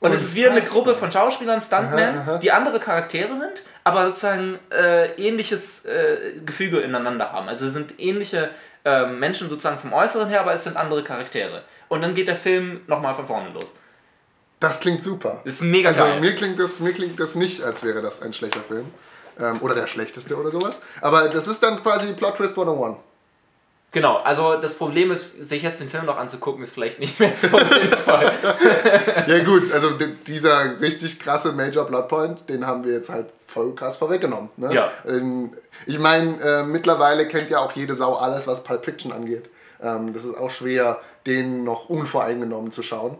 [0.00, 0.60] Und es ist wieder eine.
[0.60, 2.38] Gruppe von Schauspielern, Stuntmen, Aha, aha.
[2.38, 7.48] die andere Charaktere sind, aber sozusagen äh, ähnliches äh, Gefüge ineinander haben.
[7.48, 8.50] Also es sind ähnliche
[8.84, 11.62] äh, Menschen sozusagen vom Äußeren her, aber es sind andere Charaktere.
[11.88, 13.74] Und dann geht der Film nochmal von vorne los.
[14.60, 15.40] Das klingt super.
[15.44, 16.20] Das ist mega Also geil.
[16.20, 18.86] mir klingt, das, mir klingt das nicht, als wäre das ein schlechter Film.
[19.38, 20.80] Ähm, oder der schlechteste oder sowas.
[21.00, 22.96] Aber das ist dann quasi Plot Twist 101.
[23.90, 27.32] Genau, also das Problem ist, sich jetzt den Film noch anzugucken, ist vielleicht nicht mehr
[27.36, 28.32] so sinnvoll.
[29.26, 33.74] Ja gut, also di- dieser richtig krasse Major Plotpoint, den haben wir jetzt halt voll
[33.74, 34.50] krass vorweggenommen.
[34.58, 34.74] Ne?
[34.74, 34.90] Ja.
[35.06, 35.52] Ähm,
[35.86, 39.48] Ich meine, äh, mittlerweile kennt ja auch jede Sau alles, was Pulp Fiction angeht.
[39.82, 43.16] Ähm, das ist auch schwer, den noch unvoreingenommen zu schauen.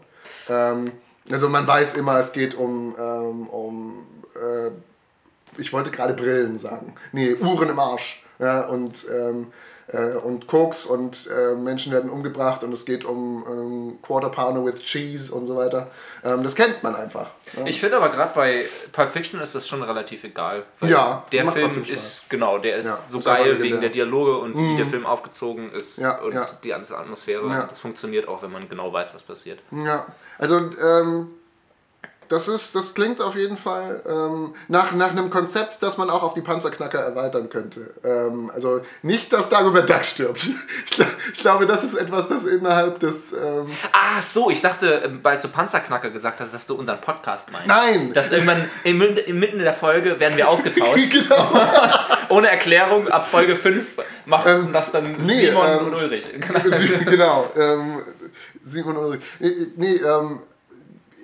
[0.51, 0.93] Ähm,
[1.31, 4.71] also man weiß immer, es geht um, ähm, um äh,
[5.59, 6.95] ich wollte gerade Brillen sagen.
[7.13, 8.23] Nee, Uhren im Arsch.
[8.39, 9.49] Ja, und, ähm,
[9.89, 14.65] äh, und Koks und äh, Menschen werden umgebracht und es geht um ähm, Quarter Pounder
[14.65, 15.91] with Cheese und so weiter.
[16.25, 17.31] Ähm, das kennt man einfach.
[17.57, 17.67] Ja.
[17.67, 20.65] Ich finde aber gerade bei Pulp Fiction ist das schon relativ egal.
[20.79, 24.55] weil Ja, der Film ist, genau, der ist Ja, so geil wegen der Dialoge und
[24.57, 27.67] wie der Film aufgezogen ist Ja, und die ganze Atmosphäre.
[27.69, 29.59] Das funktioniert auch, wenn man genau weiß, was passiert.
[29.73, 30.07] Ja,
[30.39, 31.31] also ähm,
[32.29, 36.23] das, ist, das klingt auf jeden Fall ähm, nach, nach einem Konzept, das man auch
[36.23, 37.91] auf die Panzerknacker erweitern könnte.
[38.05, 40.47] Ähm, also nicht, dass Dagobert Duck stirbt.
[40.87, 43.33] Ich, gl- ich glaube, das ist etwas, das innerhalb des...
[43.33, 47.51] Ähm, Ah, so, ich dachte, ähm, weil du Panzerknacker gesagt hast, dass du unseren Podcast
[47.53, 47.67] meinst.
[47.69, 48.13] nein!
[48.13, 51.11] Dass irgendwann inmitten der Folge werden wir ausgetauscht.
[51.11, 51.51] genau.
[52.31, 53.87] Ohne Erklärung, ab Folge 5
[54.27, 56.27] machen Ähm, das dann nee, Simon ähm, und Ulrich.
[57.07, 57.51] Genau.
[58.65, 59.23] Simon Ulrich.
[59.41, 60.41] Nee, nee ähm,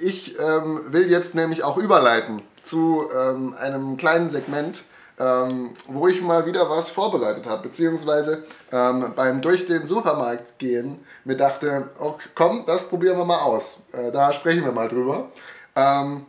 [0.05, 4.83] ich ähm, will jetzt nämlich auch überleiten zu ähm, einem kleinen Segment,
[5.19, 11.05] ähm, wo ich mal wieder was vorbereitet habe, beziehungsweise ähm, beim durch den Supermarkt gehen
[11.25, 13.81] mir dachte, oh, komm, das probieren wir mal aus.
[13.93, 15.31] Äh, da sprechen wir mal drüber.
[15.75, 16.27] Ähm,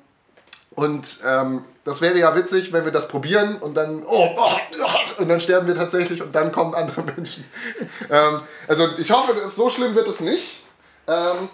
[0.71, 5.29] und ähm, das wäre ja witzig, wenn wir das probieren und dann, oh, oh, und
[5.29, 7.45] dann sterben wir tatsächlich und dann kommen andere Menschen.
[8.09, 10.63] ähm, also ich hoffe, so schlimm wird es nicht.
[11.07, 11.49] Ähm,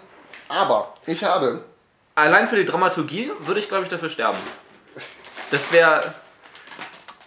[0.48, 1.62] aber ich habe,
[2.14, 4.38] Allein für die Dramaturgie würde ich, glaube ich, dafür sterben.
[5.50, 6.14] Das wäre.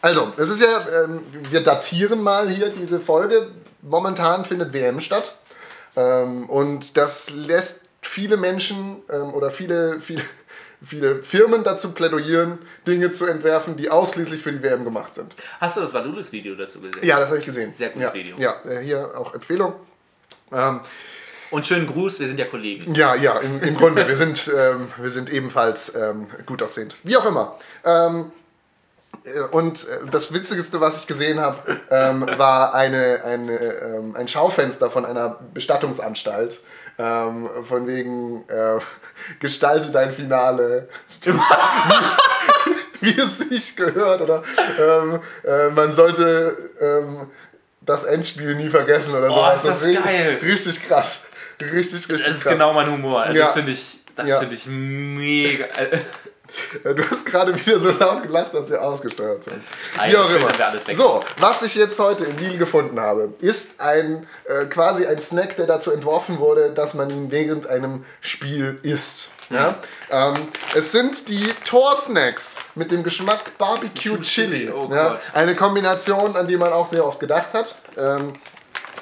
[0.02, 3.52] also es ist ja, ähm, wir datieren mal hier diese Folge.
[3.82, 5.36] Momentan findet WM statt.
[5.96, 10.22] Ähm, und das lässt viele Menschen ähm, oder viele, viele,
[10.86, 15.36] viele Firmen dazu plädieren, Dinge zu entwerfen, die ausschließlich für die WM gemacht sind.
[15.60, 17.04] Hast du das Valulis-Video dazu gesehen?
[17.04, 17.74] Ja, das habe ich gesehen.
[17.74, 18.38] Sehr gutes ja, Video.
[18.38, 19.74] Ja, äh, hier auch Empfehlung.
[21.56, 22.96] Und schönen Gruß, wir sind ja Kollegen.
[22.96, 24.06] ja, ja, im, im Grunde.
[24.08, 26.98] Wir sind, ähm, wir sind ebenfalls ähm, gut aussehend.
[27.04, 27.58] Wie auch immer.
[27.86, 28.32] Ähm,
[29.24, 34.28] äh, und äh, das Witzigste, was ich gesehen habe, ähm, war eine, eine, ähm, ein
[34.28, 36.60] Schaufenster von einer Bestattungsanstalt.
[36.98, 38.80] Ähm, von wegen äh,
[39.40, 40.90] gestalte dein Finale,
[41.24, 41.30] wie
[42.04, 42.18] es,
[43.02, 44.20] wie es sich gehört.
[44.22, 44.44] Oder
[44.80, 47.28] ähm, äh, man sollte ähm,
[47.82, 49.64] das Endspiel nie vergessen oder Oh, sowas.
[49.64, 50.40] ist das ri- geil.
[50.42, 51.30] Richtig krass.
[51.62, 52.54] Richtig, richtig Das ist krass.
[52.54, 53.22] genau mein Humor.
[53.24, 53.46] Also Ja.
[53.46, 54.40] Das finde ich, das Ja.
[54.40, 55.66] finde ich mega.
[55.66, 56.00] Äh,
[56.84, 59.62] Ja, Du hast gerade wieder so laut gelacht, dass wir ausgesteuert sind.
[59.98, 60.48] Ah, Wie ja, auch immer.
[60.94, 65.56] So, was ich jetzt heute im Deal gefunden habe, ist ein äh, quasi ein Snack,
[65.58, 69.32] der dazu entworfen wurde, dass man ihn während einem Spiel isst.
[69.50, 69.76] Ja?
[70.12, 70.36] Ähm,
[70.76, 74.70] es sind die Tor-Snacks mit dem Geschmack Barbecue Chili.
[74.72, 75.20] Oh ja?
[75.34, 77.76] Eine Kombination, an die man auch sehr oft gedacht hat.
[77.98, 78.34] Ähm,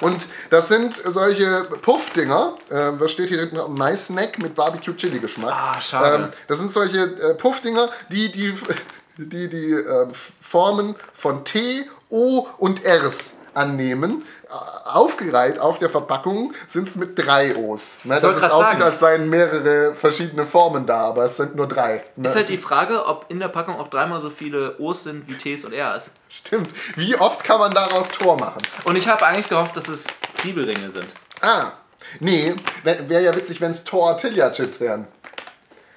[0.00, 2.54] und das sind solche Puffdinger.
[2.70, 3.58] Ähm, was steht hier hinten?
[3.74, 5.52] Mais-Snack mit Barbecue-Chili-Geschmack.
[5.52, 6.24] Ah, schade.
[6.24, 8.54] Ähm, das sind solche äh, Puffdinger, die die,
[9.16, 10.08] die, die äh,
[10.40, 14.24] Formen von T, O und Rs annehmen.
[14.54, 17.98] Äh, Aufgereiht auf der Verpackung sind es mit drei O's.
[18.04, 18.82] Ne, dass es aussieht, sagen.
[18.82, 22.04] als seien mehrere verschiedene Formen da, aber es sind nur drei.
[22.14, 22.28] Ne?
[22.28, 25.34] ist halt die Frage, ob in der Packung auch dreimal so viele O's sind wie
[25.34, 26.12] T's und R's.
[26.28, 26.70] Stimmt.
[26.94, 28.62] Wie oft kann man daraus Tor machen?
[28.84, 31.08] Und ich habe eigentlich gehofft, dass es Zwiebelringe sind.
[31.40, 31.72] Ah,
[32.20, 35.08] nee, wäre ja witzig, wenn es Tortilla-Chips wären.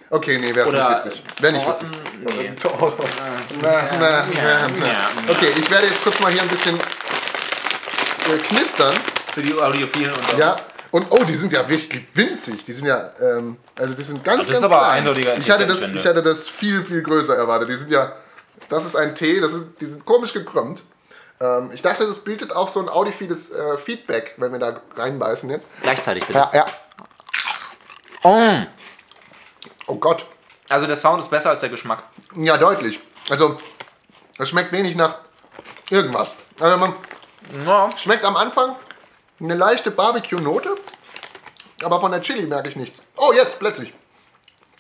[0.10, 1.24] Okay, nee, wäre nicht witzig.
[1.42, 1.88] Wäre nicht witzig.
[2.24, 2.52] nee.
[3.62, 4.24] Na.
[5.30, 6.80] Okay, ich werde jetzt kurz mal hier ein bisschen
[8.28, 8.94] äh, knistern.
[9.34, 10.58] Für die Audiophilen und Ja.
[10.92, 12.64] Und oh, die sind ja wirklich winzig.
[12.66, 14.98] Die sind ja, ähm, also die sind ganz, Also das ganz ist aber klein.
[15.00, 17.70] eindeutiger ich hatte, das, ich hatte das viel, viel größer erwartet.
[17.70, 18.14] Die sind ja,
[18.70, 20.82] das ist ein T, das ist, die sind komisch gekrümmt.
[21.40, 25.50] Ähm, ich dachte, das bietet auch so ein audiphiles äh, Feedback, wenn wir da reinbeißen
[25.50, 25.68] jetzt.
[25.82, 26.40] Gleichzeitig bitte.
[26.40, 26.66] Ja,
[28.24, 28.32] ja.
[28.32, 28.68] Mm.
[29.88, 30.26] Oh Gott.
[30.70, 32.04] Also der Sound ist besser als der Geschmack.
[32.36, 33.00] Ja, deutlich.
[33.30, 33.60] Also,
[34.38, 35.16] es schmeckt wenig nach
[35.90, 36.34] irgendwas.
[36.60, 36.94] Also man
[37.66, 37.90] Ja.
[37.98, 38.76] schmeckt am Anfang
[39.40, 40.76] eine leichte Barbecue-Note,
[41.84, 43.02] aber von der Chili merke ich nichts.
[43.16, 43.94] Oh, jetzt plötzlich.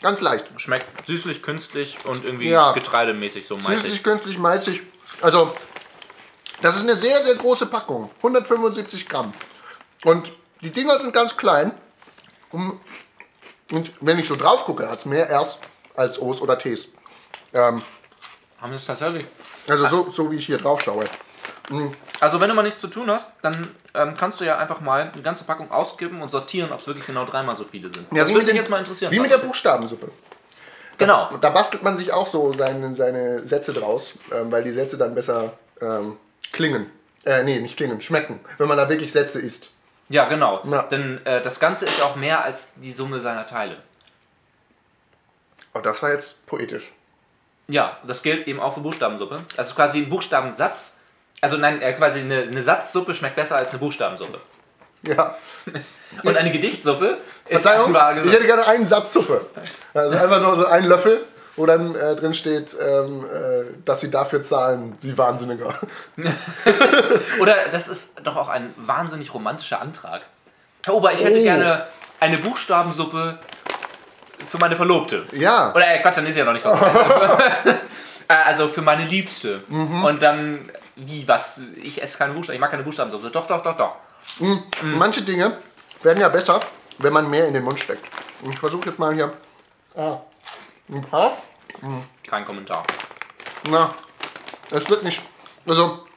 [0.01, 0.45] Ganz leicht.
[0.57, 2.72] Schmeckt süßlich, künstlich und irgendwie Ja.
[2.74, 4.03] getreidemäßig, so Süßlich, meisig.
[4.03, 4.82] künstlich, malzig.
[5.22, 5.53] Also,
[6.61, 8.09] das ist eine sehr, sehr große Packung.
[8.18, 9.34] 175 Gramm.
[10.03, 11.72] Und die Dinger sind ganz klein.
[12.51, 12.80] Und
[14.01, 15.59] wenn ich so drauf gucke, hat es mehr Rs
[15.95, 16.89] als O's oder T's.
[17.53, 17.82] Ähm,
[18.61, 19.26] Haben sie es tatsächlich?
[19.68, 21.05] also so, so wie ich hier drauf schaue.
[22.22, 25.11] Also wenn du mal nichts zu tun hast, dann ähm, kannst du ja einfach mal
[25.13, 28.07] eine ganze Packung ausgeben und sortieren, ob es wirklich genau dreimal so viele sind.
[28.11, 29.11] Ja, das würde mich jetzt mal interessieren.
[29.11, 30.09] Wie mit der Buchstabensuppe.
[30.97, 31.36] genau.
[31.41, 35.13] Da bastelt man sich auch so seine, seine Sätze draus, ähm, weil die Sätze dann
[35.13, 36.15] besser ähm,
[36.53, 36.89] klingen.
[37.26, 38.39] Äh, nee, nicht klingen, schmecken.
[38.57, 39.76] Wenn man da wirklich Sätze isst.
[40.07, 40.61] Ja, genau.
[40.65, 40.84] Ja.
[40.84, 43.78] Denn äh, das Ganze ist ja auch mehr als die Summe seiner Teile.
[45.74, 46.93] Oh, das war jetzt poetisch.
[47.68, 49.41] Ja, das gilt eben auch für Buchstabensuppe.
[49.57, 50.97] Das ist quasi ein Buchstabensatz.
[51.41, 54.39] Also nein, äh, quasi eine, eine Satzsuppe schmeckt besser als eine Buchstabensuppe.
[55.03, 55.35] Ja.
[56.23, 57.17] Und eine Gedichtsuppe
[57.47, 59.45] ist Verzeihung, ich hätte gerne einen Satz Suppe.
[59.93, 61.25] Also einfach nur so einen Löffel,
[61.55, 65.75] wo dann äh, drin steht, ähm, äh, dass sie dafür zahlen, sie Wahnsinniger.
[67.39, 70.21] Oder das ist doch auch ein wahnsinnig romantischer Antrag.
[70.85, 71.43] Herr Ober, ich hätte Oh.
[71.43, 71.88] gerne
[72.19, 73.38] eine Buchstabensuppe
[74.49, 75.25] für meine Verlobte.
[75.33, 75.71] Ja.
[75.73, 76.91] Oder äh, Quatsch, dann ist sie ja noch nicht verlobt.
[78.29, 79.61] Äh, also für meine Liebste.
[79.69, 80.03] Mhm.
[80.03, 81.62] Und dann, wie, was?
[81.82, 83.30] Ich esse keine Buchstaben, ich mag keine Buchstabensuppe.
[83.30, 83.95] Doch, doch, doch, doch.
[84.39, 84.64] Mhm.
[84.82, 85.58] Manche Dinge
[86.02, 86.60] werden ja besser,
[86.98, 88.06] wenn man mehr in den Mund steckt.
[88.41, 89.34] Und ich versuche jetzt mal hier.
[89.95, 90.18] Ah.
[90.89, 91.38] Ein paar.
[92.26, 92.84] Kein Kommentar.
[93.70, 93.93] Na,
[94.72, 95.22] es wird nicht.
[95.68, 96.08] Also,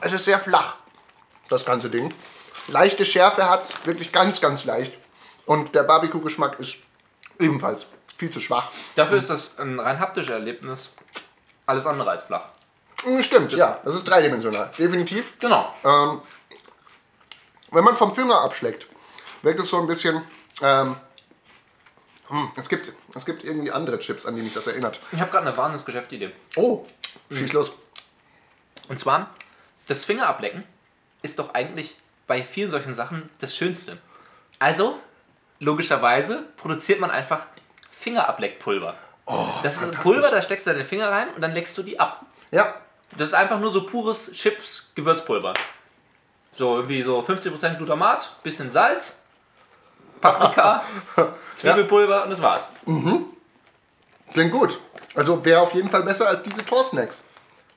[0.00, 0.76] es ist sehr flach,
[1.48, 2.14] das ganze Ding.
[2.68, 4.96] Leichte Schärfe hat es, wirklich ganz, ganz leicht.
[5.44, 6.78] Und der Barbecue-Geschmack ist
[7.38, 7.86] ebenfalls
[8.16, 8.70] viel zu schwach.
[8.96, 10.90] Dafür ist das ein rein haptisches Erlebnis.
[11.66, 12.44] Alles andere als flach.
[13.06, 15.38] Mm, Stimmt, ja, das ist dreidimensional, definitiv.
[15.38, 15.74] Genau.
[15.84, 16.20] Ähm,
[17.70, 18.86] wenn man vom Finger abschlägt,
[19.42, 20.22] wirkt es so ein bisschen.
[20.60, 20.96] Ähm,
[22.28, 25.00] hm, es, gibt, es gibt irgendwie andere Chips, an die mich das erinnert.
[25.12, 26.32] Ich habe gerade eine wahnsinns Geschäftsidee.
[26.56, 26.86] Oh,
[27.30, 27.72] schieß los.
[28.88, 29.30] Und zwar,
[29.86, 30.64] das Fingerablecken
[31.22, 31.96] ist doch eigentlich
[32.26, 33.98] bei vielen solchen Sachen das Schönste.
[34.58, 35.00] Also,
[35.58, 37.46] logischerweise, produziert man einfach
[37.98, 38.94] Fingerableckpulver.
[39.62, 39.90] das ist ein.
[39.90, 42.24] Pulver, da steckst du deine Finger rein und dann leckst du die ab.
[42.50, 42.74] Ja,
[43.16, 45.54] Das ist einfach nur so pures Chips-Gewürzpulver.
[46.52, 49.18] So irgendwie so 50% Glutamat, bisschen Salz,
[50.20, 50.82] Paprika,
[51.56, 52.66] Zwiebelpulver und das war's.
[54.32, 54.78] Klingt gut.
[55.14, 57.24] Also wäre auf jeden Fall besser als diese Tor-Snacks.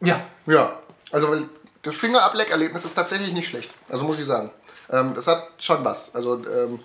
[0.02, 0.22] Ja.
[0.46, 0.78] Ja,
[1.12, 1.50] also weil
[1.84, 3.74] das Fingerableckerlebnis ist tatsächlich nicht schlecht.
[3.90, 4.52] Also muss ich sagen.
[4.90, 6.14] Ähm, das hat schon was.
[6.14, 6.80] Also ähm,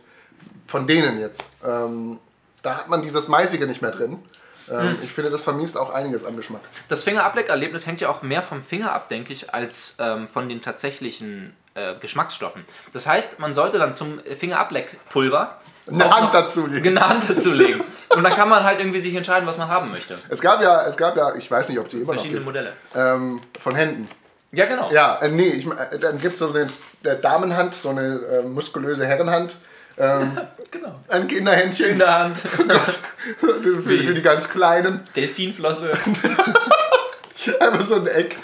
[0.67, 1.43] von denen jetzt.
[1.65, 2.19] Ähm,
[2.63, 4.23] da hat man dieses Maisige nicht mehr drin.
[4.71, 6.61] Ähm, Ich finde, das vermisst auch einiges an Geschmack.
[6.89, 10.63] Das Fingerableckerlebnis hängt ja auch mehr vom Finger ab, denke ich, als ähm, von den
[10.63, 12.65] tatsächlichen äh, Geschmacksstoffen.
[12.93, 15.59] Das heißt, man sollte dann zum Fingerableckpulver
[15.91, 16.97] Eine Hand dazu legen.
[16.97, 17.83] Eine Hand dazulegen.
[18.15, 20.19] Und dann kann man halt irgendwie sich entscheiden, was man haben möchte.
[20.29, 22.73] Es gab ja, es gab ja, ich weiß nicht, ob die immer noch Verschiedene Modelle.
[22.95, 24.09] ähm, von Händen.
[24.51, 24.91] Ja, genau.
[24.91, 26.69] Ja, äh, nee, ich, äh, dann gibt es so eine
[27.05, 29.59] der Damenhand, so eine äh, muskulöse Herrenhand,
[29.99, 30.41] ähm,
[30.71, 30.95] genau.
[31.09, 32.39] ein Kinderhändchen In der Hand.
[33.41, 35.07] für, für die ganz Kleinen.
[35.17, 35.93] Delfinflosse.
[37.61, 38.37] Einfach so ein Eck.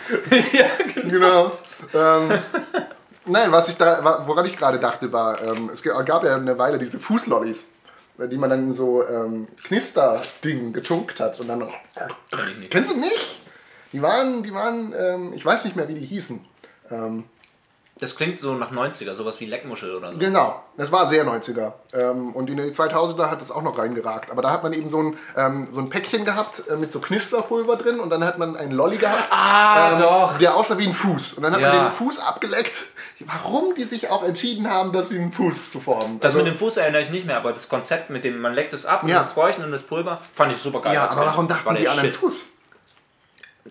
[0.53, 0.67] ja,
[1.09, 1.51] Genau.
[1.93, 2.39] ähm,
[3.27, 6.79] nein, was ich da, woran ich gerade dachte, war, ähm, es gab ja eine Weile
[6.79, 7.71] diese Fußlollis,
[8.19, 11.59] äh, die man dann in so ähm, Knisterdingen getunkt hat und dann.
[11.59, 12.71] Nicht.
[12.71, 13.41] Kennst du nicht?
[13.93, 16.45] Die waren, die waren, ähm, ich weiß nicht mehr, wie die hießen.
[16.91, 17.25] Ähm,
[18.01, 20.19] Das klingt so nach 90er, sowas wie Leckmuschel oder so.
[20.19, 21.75] Genau, das war sehr 90er.
[21.93, 24.33] Ähm, und in den 2000er hat es auch noch reingeragt.
[24.33, 26.99] Aber da hat man eben so ein, ähm, so ein Päckchen gehabt äh, mit so
[26.99, 29.29] Knisterpulver drin und dann hat man einen Lolli gehabt.
[29.31, 30.39] Ah, ähm, doch.
[30.39, 31.35] Der aussah wie ein Fuß.
[31.35, 31.73] Und dann hat Ja.
[31.73, 32.87] man den Fuß abgeleckt.
[33.21, 36.19] Warum die sich auch entschieden haben, das wie ein Fuß zu formen.
[36.19, 38.55] Das Also- mit dem Fuß erinnere ich nicht mehr, aber das Konzept mit dem, man
[38.55, 39.21] leckt es ab und Ja.
[39.21, 40.95] das Feuchten und das Pulver, fand ich super geil.
[40.95, 42.13] Ja, aber warum War dachten die an einen.
[42.13, 42.45] Fuß?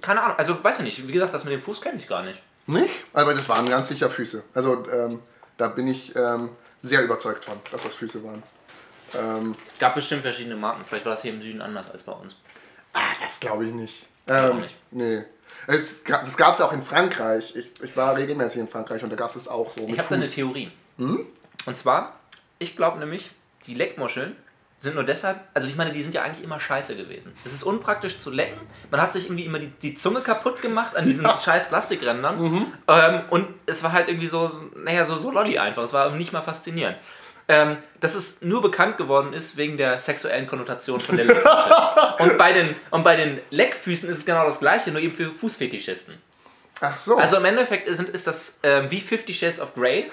[0.02, 1.08] Keine Ahnung, also weiß ich nicht.
[1.10, 2.42] Wie gesagt, das mit dem Fuß kenne ich gar nicht.
[2.66, 2.94] Nicht?
[3.14, 4.44] Aber das waren ganz sicher Füße.
[4.54, 5.20] Also ähm,
[5.58, 6.50] da bin ich ähm,
[6.82, 8.44] sehr überzeugt von, dass das Füße waren.
[9.16, 10.84] Ähm, Gab bestimmt verschiedene Marken.
[10.88, 12.36] Vielleicht war das hier im Süden anders als bei uns.
[12.94, 14.08] Ah, das glaube ich nicht.
[14.28, 14.76] Ähm, nicht.
[14.92, 15.24] Nee.
[15.68, 17.56] Es Das gab es auch in Frankreich.
[17.56, 19.82] Ich, ich war regelmäßig in Frankreich und da gab es es auch so.
[19.82, 20.28] Ich habe da eine.
[20.28, 20.72] Theorie.
[20.98, 21.26] Hm?
[21.66, 22.20] Und zwar,
[22.60, 23.32] ich glaube nämlich,
[23.66, 24.36] die Leckmuscheln
[24.84, 27.34] sind nur deshalb, also ich meine, die sind ja eigentlich immer scheiße gewesen.
[27.46, 28.60] Es ist unpraktisch zu lecken.
[28.92, 31.38] Man hat sich irgendwie immer die, die Zunge kaputt gemacht an diesen Ja.
[31.38, 32.42] scheiß Plastikrändern.
[32.42, 32.66] Mhm.
[32.90, 35.84] Ähm, und es war halt irgendwie so, naja, so, so lolli einfach.
[35.84, 36.98] Es war nicht mal faszinierend.
[37.48, 41.54] Ähm, dass es nur bekannt geworden ist wegen der sexuellen Konnotation von der Leckmuschel.
[42.20, 45.32] und, bei den, und bei den Leckfüßen ist es genau das gleiche, nur eben für
[45.32, 46.16] Fußfetischisten.
[46.82, 47.18] Ach so.
[47.18, 50.12] Also im Endeffekt ist, ist das ähm, wie Fifty Shades of Grey.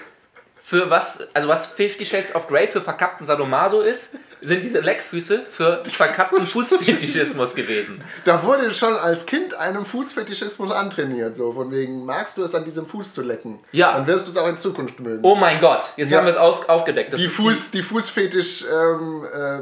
[0.63, 5.43] Für was, also was Fifty Shades of Grey für verkappten Sadomaso ist, sind diese Leckfüße
[5.51, 8.03] für verkappten Fußfetischismus gewesen.
[8.25, 11.35] da wurde schon als Kind einem Fußfetischismus antrainiert.
[11.35, 13.59] So von wegen, magst du es an diesem Fuß zu lecken?
[13.71, 13.93] Ja.
[13.93, 15.19] Dann wirst du es auch in Zukunft mögen.
[15.23, 16.17] Oh mein Gott, jetzt Ja.
[16.17, 17.15] haben wir es aus, aufgedeckt.
[17.17, 19.59] Die, Fuß, die Fußfetisch ähm, äh,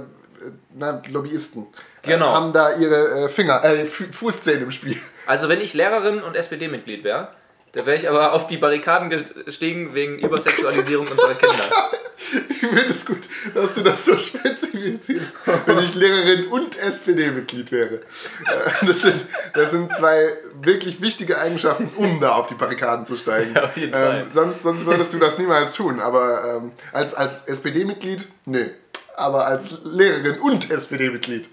[0.74, 1.68] na, Lobbyisten
[2.04, 2.30] Genau.
[2.32, 4.98] äh, haben da ihre äh, Finger, äh, Fu- Fußzähne im Spiel.
[5.26, 7.28] Also wenn ich Lehrerin und SPD-Mitglied wäre,
[7.74, 9.10] da wäre ich aber auf die Barrikaden
[9.46, 11.66] gestiegen wegen Übersexualisierung unserer Kinder.
[12.50, 13.20] Ich finde es gut,
[13.56, 15.34] dass du das so spezifizierst,
[15.66, 17.96] wenn ich Lehrerin und SPD-Mitglied wäre.
[17.96, 20.30] Äh, Das sind, das sind zwei
[20.62, 23.54] wirklich wichtige Eigenschaften, um da auf die Barrikaden zu steigen.
[23.56, 24.22] Ja, auf jeden Fall.
[24.22, 26.00] Ähm, sonst, sonst würdest du das niemals tun.
[26.00, 28.70] Aber ähm, als, als SPD-Mitglied, nee.
[29.16, 31.50] Aber als Lehrerin und SPD-Mitglied.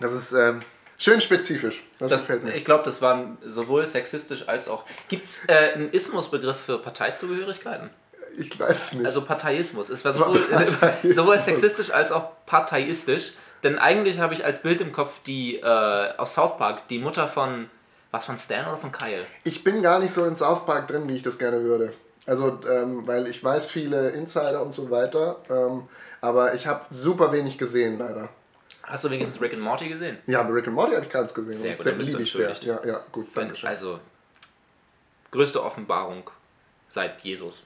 [0.00, 0.62] Das ist ähm,
[0.98, 1.82] schön spezifisch.
[1.98, 2.54] Das, Das, gefällt mir.
[2.54, 4.84] ich glaube, das war sowohl sexistisch als auch.
[5.08, 7.90] Gibt es äh, einen Ismusbegriff für Parteizugehörigkeiten?
[8.38, 9.06] Ich weiß es nicht.
[9.06, 9.88] Also Parteiismus.
[9.88, 11.14] Es war sowohl, Parteiismus.
[11.14, 13.32] sowohl sexistisch als auch parteiistisch.
[13.62, 17.28] Denn eigentlich habe ich als Bild im Kopf die äh, aus South Park, die Mutter
[17.28, 17.70] von.
[18.12, 19.26] Was von Stan oder von Kyle?
[19.44, 21.92] Ich bin gar nicht so in South Park drin, wie ich das gerne würde.
[22.24, 25.88] Also, ähm, weil ich weiß viele Insider und so weiter, ähm,
[26.20, 28.28] aber ich habe super wenig gesehen, leider.
[28.82, 30.18] Hast du wenigstens Rick and Morty gesehen?
[30.26, 31.52] Ja, Rick and Morty habe ich ganz gesehen.
[31.52, 32.52] Sehr gut, dann bist du liebe ich sehr.
[32.60, 33.68] Ja, ja, gut, danke schön.
[33.68, 34.00] also,
[35.30, 36.30] größte Offenbarung
[36.88, 37.64] seit Jesus.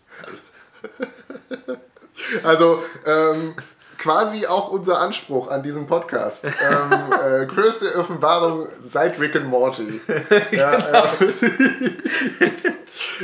[2.44, 3.54] Also, ähm,
[4.00, 6.44] quasi auch unser Anspruch an diesem Podcast.
[6.44, 6.52] ähm,
[7.12, 10.00] äh, größte Offenbarung seit Rick and Morty.
[10.52, 11.08] Ja, äh,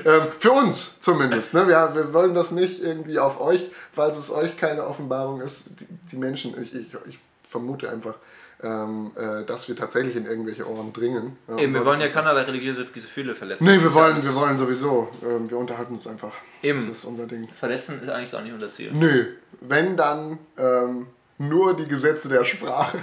[0.05, 1.55] ähm, für uns zumindest.
[1.55, 1.67] Ne?
[1.67, 5.65] Wir, wir wollen das nicht irgendwie auf euch, falls es euch keine Offenbarung ist.
[5.81, 8.15] Die, die Menschen, ich, ich, ich vermute einfach,
[8.63, 11.37] ähm, äh, dass wir tatsächlich in irgendwelche Ohren dringen.
[11.49, 13.65] Ja, Eben, wir wollen ja keinerlei religiöse Gefühle verletzen.
[13.65, 15.09] Nee, wir wollen, wir wollen sowieso.
[15.23, 16.33] Ähm, wir unterhalten uns einfach.
[16.63, 16.81] Eben.
[16.81, 17.49] Das ist unser Ding.
[17.59, 18.93] Verletzen ist eigentlich gar nicht unser Ziel.
[18.93, 19.27] Nö,
[19.61, 21.07] wenn dann ähm,
[21.39, 22.99] nur die Gesetze der Sprache.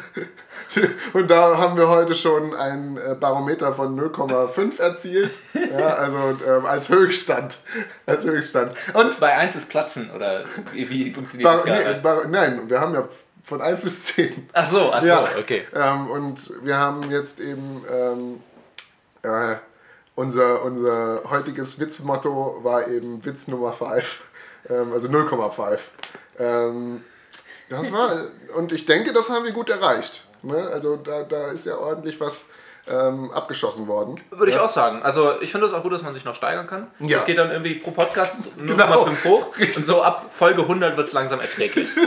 [1.14, 5.38] Und da haben wir heute schon ein äh, Barometer von 0,5 erzielt.
[5.74, 7.58] Ja, also ähm, als Höchststand.
[8.06, 8.74] Als Höchststand.
[8.94, 12.02] Und Bei 1 ist Platzen oder wie, funktioniert Bar das nee, gerade?
[12.02, 13.08] Bar nein, wir haben ja
[13.44, 14.50] von 1 bis 10.
[14.54, 15.28] Ach so, ach so, Ja.
[15.40, 15.66] okay.
[15.74, 18.44] Ähm, und wir haben jetzt eben ähm,
[19.24, 19.56] äh,
[20.16, 24.22] unser, unser heutiges Witzmotto war eben Witz Nummer 5,
[24.70, 25.80] ähm, also 0,5.
[26.40, 27.04] Ähm,
[27.70, 30.28] das war, und ich denke, das haben wir gut erreicht.
[30.44, 30.68] Ne?
[30.68, 32.44] Also da, da ist ja ordentlich was
[32.88, 34.20] ähm, abgeschossen worden.
[34.30, 34.64] Würde ich ja.
[34.64, 35.02] auch sagen.
[35.04, 36.88] Also ich finde es auch gut, dass man sich noch steigern kann.
[37.00, 37.18] Ja.
[37.18, 39.08] Das geht dann irgendwie pro Podcast 0,5 Genau.
[39.24, 39.48] hoch.
[39.76, 41.90] Und so ab Folge 100 wird es langsam erträglich.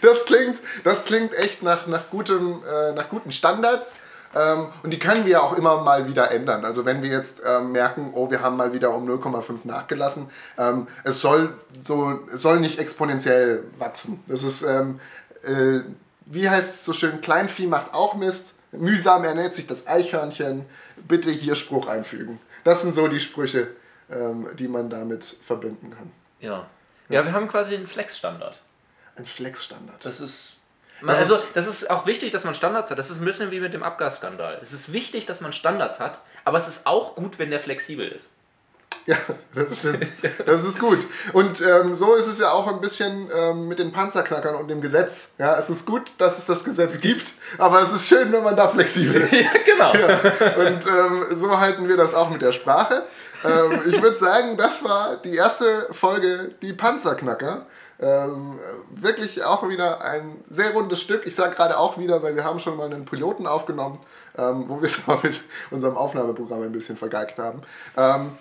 [0.00, 4.00] Das klingt, das klingt echt nach, nach, gutem, äh, nach guten Standards.
[4.34, 6.64] Ähm, und die können wir auch immer mal wieder ändern.
[6.64, 10.88] Also wenn wir jetzt ähm, merken, oh, wir haben mal wieder um 0,5 nachgelassen, ähm,
[11.04, 14.22] es, soll so, es soll nicht exponentiell wachsen.
[14.26, 15.00] Das ist, ähm,
[15.44, 15.80] äh,
[16.26, 20.64] wie heißt es so schön, Kleinvieh macht auch Mist, mühsam ernährt sich das Eichhörnchen,
[21.08, 22.40] bitte hier Spruch einfügen.
[22.64, 23.68] Das sind so die Sprüche,
[24.10, 26.10] ähm, die man damit verbinden kann.
[26.40, 26.66] Ja.
[27.08, 28.56] Ja, wir haben quasi einen Flex-Standard.
[29.16, 30.04] Ein Flexstandard.
[30.04, 30.58] Das ist.
[31.04, 32.98] Das also, ist- das ist auch wichtig, dass man Standards hat.
[32.98, 34.58] Das ist ein bisschen wie mit dem Abgasskandal.
[34.62, 38.06] Es ist wichtig, dass man Standards hat, aber es ist auch gut, wenn der flexibel
[38.08, 38.30] ist.
[39.06, 39.16] Ja,
[39.54, 40.06] das stimmt.
[40.46, 40.98] Das ist gut.
[41.32, 44.80] Und ähm, so ist es ja auch ein bisschen ähm, mit den Panzerknackern und dem
[44.80, 45.32] Gesetz.
[45.38, 48.54] Ja, es ist gut, dass es das Gesetz gibt, aber es ist schön, wenn man
[48.54, 49.32] da flexibel ist.
[49.42, 49.92] Ja, genau.
[49.94, 50.66] Ja.
[50.66, 53.02] Und ähm, so halten wir das auch mit der Sprache.
[53.44, 57.66] Ähm, ich würde sagen, das war die erste Folge, die Panzerknacker.
[58.00, 58.58] Ähm,
[58.90, 61.26] wirklich auch wieder ein sehr rundes Stück.
[61.26, 64.00] Ich sage gerade auch wieder, weil wir haben schon mal einen Piloten aufgenommen,
[64.36, 65.40] ähm, wo wir es mal mit
[65.70, 67.62] unserem Aufnahmeprogramm ein bisschen vergeigt haben.
[67.96, 68.38] Ähm,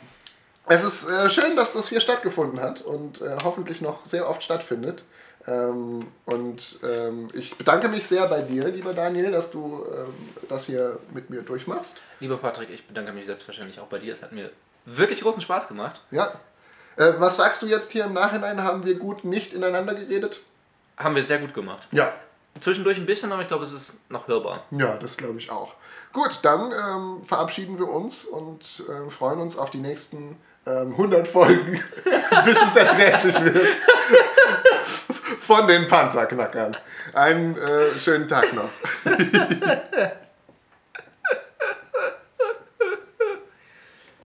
[0.67, 4.43] es ist äh, schön, dass das hier stattgefunden hat und äh, hoffentlich noch sehr oft
[4.43, 5.03] stattfindet.
[5.47, 10.13] Ähm, und ähm, ich bedanke mich sehr bei dir, lieber Daniel, dass du ähm,
[10.47, 11.99] das hier mit mir durchmachst.
[12.19, 14.13] Lieber Patrick, ich bedanke mich selbstverständlich auch bei dir.
[14.13, 14.51] Es hat mir
[14.85, 16.01] wirklich großen Spaß gemacht.
[16.11, 16.33] Ja.
[16.95, 18.63] Äh, was sagst du jetzt hier im Nachhinein?
[18.63, 20.41] Haben wir gut nicht ineinander geredet?
[20.97, 21.87] Haben wir sehr gut gemacht.
[21.91, 22.13] Ja.
[22.59, 24.65] Zwischendurch ein bisschen, aber ich glaube, es ist noch hörbar.
[24.71, 25.73] Ja, das glaube ich auch.
[26.11, 31.27] Gut, dann ähm, verabschieden wir uns und ähm, freuen uns auf die nächsten ähm, 100
[31.27, 31.81] Folgen,
[32.45, 33.75] bis es erträglich wird.
[35.41, 36.77] Von den Panzerknackern.
[37.13, 38.69] Einen äh, schönen Tag noch.